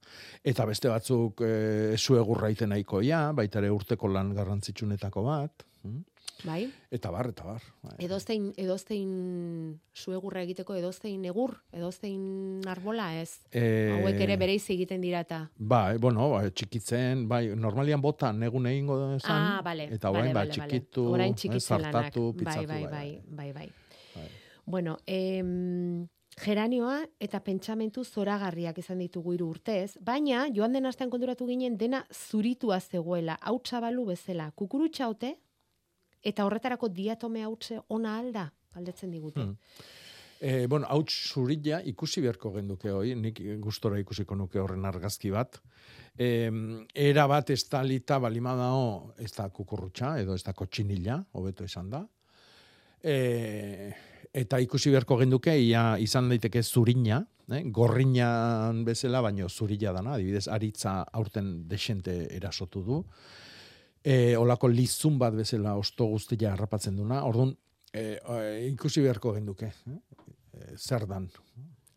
[0.44, 5.64] Eta beste batzuk e, zuegurra iten nahikoia, baita ere urteko lan garrantzitsunetako bat.
[5.82, 6.02] hm?
[6.44, 6.66] Bai?
[6.92, 7.62] Eta bar, eta bar.
[7.82, 7.94] Bai.
[8.04, 13.38] Edozein, edozein zuegurra egiteko, edozein egur, edozein arbola ez.
[13.50, 15.38] Eh, Hauek ere bereiz egiten dira eta.
[15.56, 19.88] Bai, bueno, ba, txikitzen, bai, normalian bota negun egingo zan, Ah, bale.
[19.94, 20.68] eta bale, orain ba, bale, bale.
[20.68, 21.92] txikitu, eh, txikitzen lanak.
[22.12, 23.68] zartatu, pitzatu, bai, bai, bai, bai, bai,
[24.16, 24.28] bai.
[24.66, 26.06] Bueno, em,
[26.36, 32.04] geranioa eta pentsamentu zoragarriak izan ditugu hiru urtez, baina joan den astean konturatu ginen dena
[32.12, 35.36] zuritua zegoela, hautsa balu bezala, kukurutxa ote,
[36.24, 39.40] eta horretarako diatome hautse ona alda, galdetzen digute.
[39.40, 39.56] Hmm.
[40.44, 45.60] E, bueno, hau zurilla ikusi beharko genduke hoi, nik gustora ikusiko nuke horren argazki bat.
[46.18, 46.50] E,
[46.94, 52.02] era bat estalita balima dao ez da kukurrutxa edo ez da kotxinilla, hobeto esan da.
[53.00, 53.14] E,
[54.34, 57.62] eta ikusi beharko genduke ia izan daiteke zurina, eh?
[57.70, 63.00] gorrinan bezala, baino zurilla dana, adibidez, aritza aurten desente erasotu du.
[64.04, 67.54] E, olako lizun bat bezala osto guztia harrapatzen duna, orduan
[67.92, 69.96] e, e, ikusi beharko genduke, eh?
[70.52, 71.30] E, zer dan.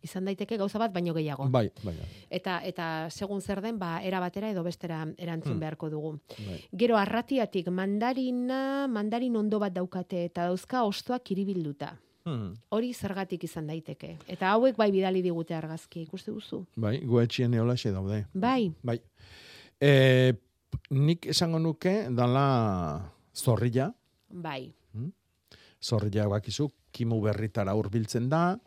[0.00, 1.48] Izan daiteke gauza bat baino gehiago.
[1.50, 1.92] Bai, bai.
[2.30, 5.60] Eta eta segun zer den, ba era batera edo bestera erantzun Hmm.
[5.60, 6.12] beharko dugu.
[6.46, 6.60] bai.
[6.72, 11.98] Gero arratiatik mandarina, mandarin ondo bat daukate eta dauzka ostoak kiribilduta.
[12.24, 12.54] Hmm.
[12.70, 14.16] Hori zergatik izan daiteke.
[14.28, 16.64] Eta hauek bai bidali digute argazki, ikuste duzu.
[16.76, 18.24] Bai, guetxien eolaxe daude.
[18.34, 18.72] Bai.
[18.82, 19.00] Bai.
[19.80, 20.32] E,
[20.90, 23.92] nik esango nuke dala zorrilla,
[24.28, 24.72] Bai.
[25.80, 28.58] zorrilla bakizu, kimu berritara hurbiltzen da,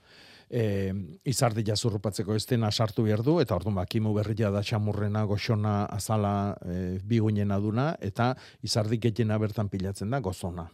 [0.51, 0.91] e,
[1.31, 5.85] izardilla zurrupatzeko ez dena sartu behar du, eta orduan ba, kimu berria da xamurrena, goxona,
[5.91, 6.33] azala,
[6.65, 8.33] e, biguinen aduna, eta
[8.63, 10.67] izardik gehiena bertan pilatzen da, gozona.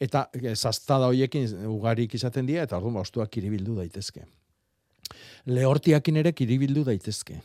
[0.00, 4.26] Eta e, zaztada hoiekin ugarik izaten dira, eta orduan ba, ostuak kiribildu daitezke.
[5.46, 7.40] Lehortiakin ere kiribildu daitezke.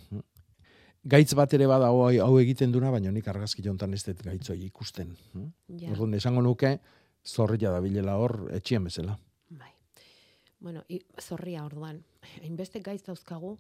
[1.04, 5.16] Gaitz bat ere bada hau, egiten duna, baina nik argazki jontan ez dut gaitzoi ikusten.
[5.80, 5.94] Ja.
[5.94, 6.78] Orduan, esango nuke,
[7.26, 9.18] zorrilla da bilela hor, etxien bezala.
[10.60, 12.02] Bueno, i, zorria orduan.
[12.44, 13.56] Hainbeste gaiz dauzkagu.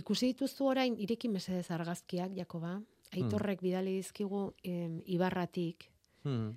[0.00, 2.78] Ikusi dituzu orain, ireki mesedez argazkiak, Jakoba.
[3.12, 5.88] Aitorrek bidali dizkigu em, ibarratik.
[6.24, 6.50] Hmm.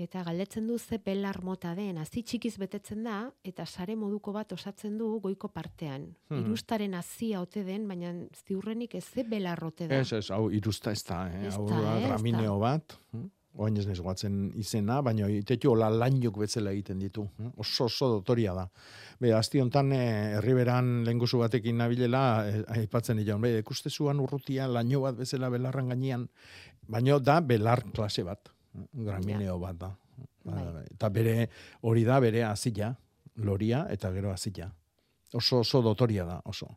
[0.00, 4.52] Eta galdetzen du ze belar mota den, hazi txikiz betetzen da, eta sare moduko bat
[4.56, 6.06] osatzen du goiko partean.
[6.30, 6.46] Hmm.
[6.46, 8.14] Irustaren hazia ote den, baina
[8.46, 9.98] ziurrenik ez ze belar ote da.
[10.00, 11.50] Ez, ez, hau irusta ez da, eh?
[11.52, 12.56] Hau eh, da.
[12.62, 12.96] bat.
[13.12, 13.28] hm?
[13.60, 17.26] Oain ez guatzen izena, baina itetu hola lainuk betzela egiten ditu.
[17.36, 17.50] hm?
[17.58, 18.68] Oso, oso dotoria da.
[19.20, 25.02] Be, azti hontan, eh, herriberan lenguzu batekin nabilela, eh, aipatzen ilan, be, ikustezuan urrutia laino
[25.04, 26.28] bat bezala belarran gainean,
[26.88, 28.54] baino da belar klase bat.
[28.92, 29.90] Gramineo bat da.
[30.44, 31.48] Ba, Eta bere
[31.82, 32.92] hori da bere azila,
[33.36, 34.70] loria eta gero azila.
[35.32, 36.68] Oso, oso dotoria da, oso.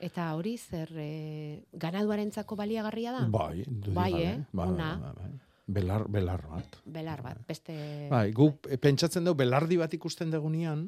[0.00, 3.24] Eta hori zer e, ganaduarentzako baliagarria da?
[3.28, 4.44] Bai, bai, gabe, eh?
[4.52, 5.30] bai, Ona, bai, bai.
[5.68, 6.76] Belar, belar bat.
[6.86, 7.74] belar bat, beste...
[8.10, 10.86] Bai, guk pentsatzen dugu belardi bat ikusten degunean,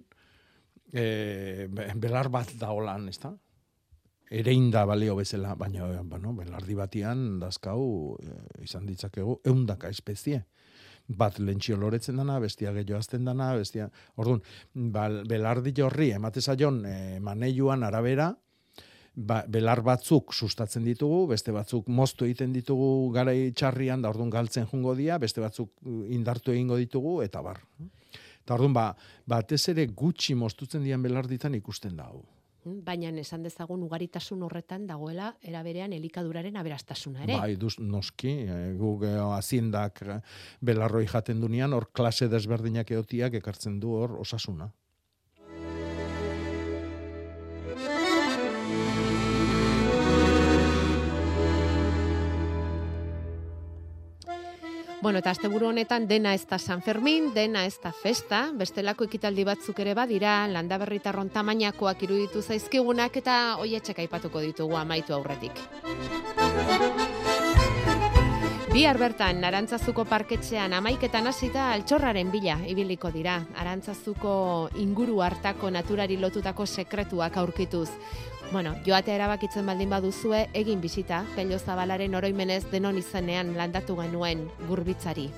[0.93, 3.35] e, be- belar bat da holan, ez da?
[4.31, 10.45] Erein da balio bezala, baina bueno, belardi batian dazkau e, izan ditzakegu eundaka espezie.
[11.11, 13.89] Bat lentsio loretzen dana, bestia gehiago azten dana, bestia...
[14.23, 14.45] Orduan,
[14.95, 18.31] bal, belardi horri ematezaion e, maneiuan arabera,
[19.15, 24.69] ba, belar batzuk sustatzen ditugu, beste batzuk moztu egiten ditugu garai txarrian, da orduan galtzen
[24.71, 27.61] jungo dia, beste batzuk uh, indartu egingo ditugu, eta bar.
[28.45, 28.91] Eta orduan, ba,
[29.27, 32.23] batez ere gutxi moztutzen dian belarditan ikusten da hau.
[32.65, 37.39] Baina esan dezagun ugaritasun horretan dagoela eraberean elikaduraren aberastasuna ere.
[37.39, 40.21] Bai, duz, noski, e, guk e, aziendak e,
[40.61, 44.71] belarroi jaten dunean, hor klase desberdinak eotiak ekartzen du hor osasuna.
[55.03, 59.47] Bueno, eta asteburu honetan dena ez da San Fermin, dena ez da festa, bestelako ekitaldi
[59.49, 65.57] batzuk ere badira, landaberritarron tamainakoak iruditu zaizkigunak eta hoietxek aipatuko ditugu amaitu aurretik.
[68.71, 73.41] Bihar bertan, Arantzazuko parketxean amaiketan hasita altxorraren bila ibiliko dira.
[73.59, 74.35] Arantzazuko
[74.79, 77.89] inguru hartako naturari lotutako sekretuak aurkituz.
[78.53, 85.29] Bueno, joatea erabakitzen baldin baduzue, egin bisita, pello zabalaren oroimenez denon izenean landatu genuen gurbitzari.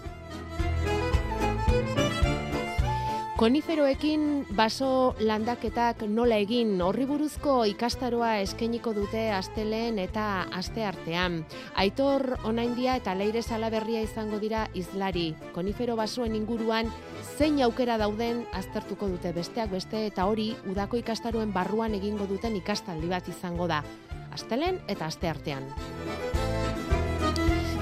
[3.42, 11.40] Koniferoekin baso landaketak nola egin horri buruzko ikastaroa eskainiko dute asteleen eta aste artean.
[11.74, 15.32] Aitor onaindia eta leire salaberria izango dira izlari.
[15.56, 16.92] Konifero basoen inguruan
[17.32, 23.10] zein aukera dauden aztertuko dute besteak beste eta hori udako ikastaroen barruan egingo duten ikastaldi
[23.10, 23.82] bat izango da.
[24.30, 25.66] Astelen eta aste artean.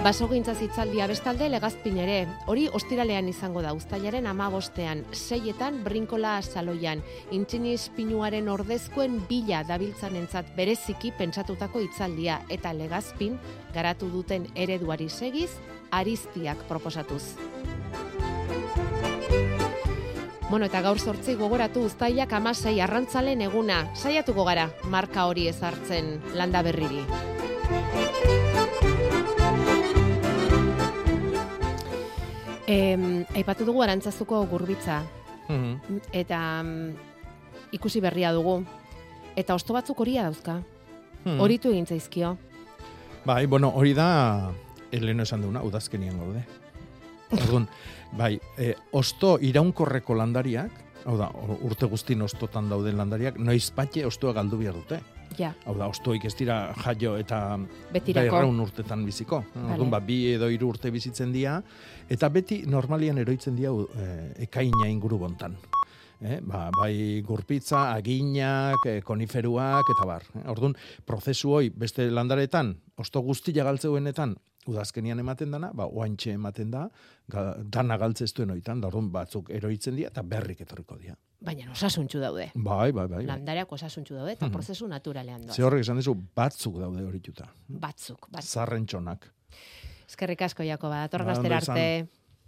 [0.01, 2.23] Basogintza zitzaldia bestalde legazpin ere.
[2.49, 7.03] Hori ostiralean izango da uztailaren amabostean, seietan brinkola saloian.
[7.37, 13.37] Intxiniz pinuaren ordezkoen bila dabiltzanentzat bereziki pentsatutako hitzaldia eta legazpin
[13.75, 15.51] garatu duten ereduari segiz,
[15.91, 17.37] ariztiak proposatuz.
[20.49, 23.85] Bueno, eta gaur sortzi gogoratu uztailak amasei arrantzalen eguna.
[23.95, 27.05] Saiatuko gara, marka hori ezartzen landa berriri.
[32.71, 35.03] Em, aipatu dugu arantzazuko gurbitza,
[35.49, 36.01] Mhm.
[36.13, 36.95] eta mm,
[37.75, 38.61] ikusi berria dugu.
[39.35, 40.61] Eta osto batzuk horia dauzka.
[41.25, 41.41] Mhm.
[41.41, 42.37] Horitu egin zaizkio.
[43.25, 44.53] Bai, bueno, hori da
[44.93, 46.45] Eleno esan duna, udazkenian gaude.
[47.31, 47.69] Orduan,
[48.13, 50.71] bai, e, osto iraunkorreko landariak,
[51.05, 51.31] hau da,
[51.63, 55.01] urte guztin ostotan dauden landariak, noiz patxe ostoa galdu behar dute.
[55.39, 55.53] Ja.
[55.67, 57.59] Hau da, ostoik ez dira jaio eta
[57.93, 59.43] berraun urtetan biziko.
[59.55, 59.75] Vale.
[59.75, 61.61] Orduan, ba, bi edo hiru urte bizitzen dira,
[62.11, 64.09] eta beti normalian eroitzen dira e,
[64.49, 65.57] ekaina inguru bontan.
[66.21, 70.27] Eh, ba, bai gurpitza, aginak, eh, koniferuak, eta bar.
[70.35, 70.45] Eh?
[70.53, 70.75] Orduan,
[71.09, 74.35] prozesu hoi beste landaretan, osto guztia galtzeuenetan,
[74.69, 76.85] udazkenian ematen dana, ba, oantxe ematen da,
[77.65, 81.17] dana galtzeztuen oitan, da orduan batzuk eroitzen dira, eta berrik etorriko dira.
[81.41, 82.51] Baina osasuntxu daude.
[82.55, 83.17] Bai, bai, bai.
[83.17, 83.27] bai.
[83.27, 84.53] Landareak osasuntxu daude eta Mhm.
[84.53, 85.57] prozesu naturalean doaz.
[85.57, 87.49] Ze horrek esan dizu, batzuk daude horituta.
[87.69, 88.51] Batzuk, batzuk.
[88.51, 89.33] Zarrentxonak.
[90.07, 91.07] Eskerrik asko, Jakoba.
[91.07, 92.09] Datorren Ba, arte.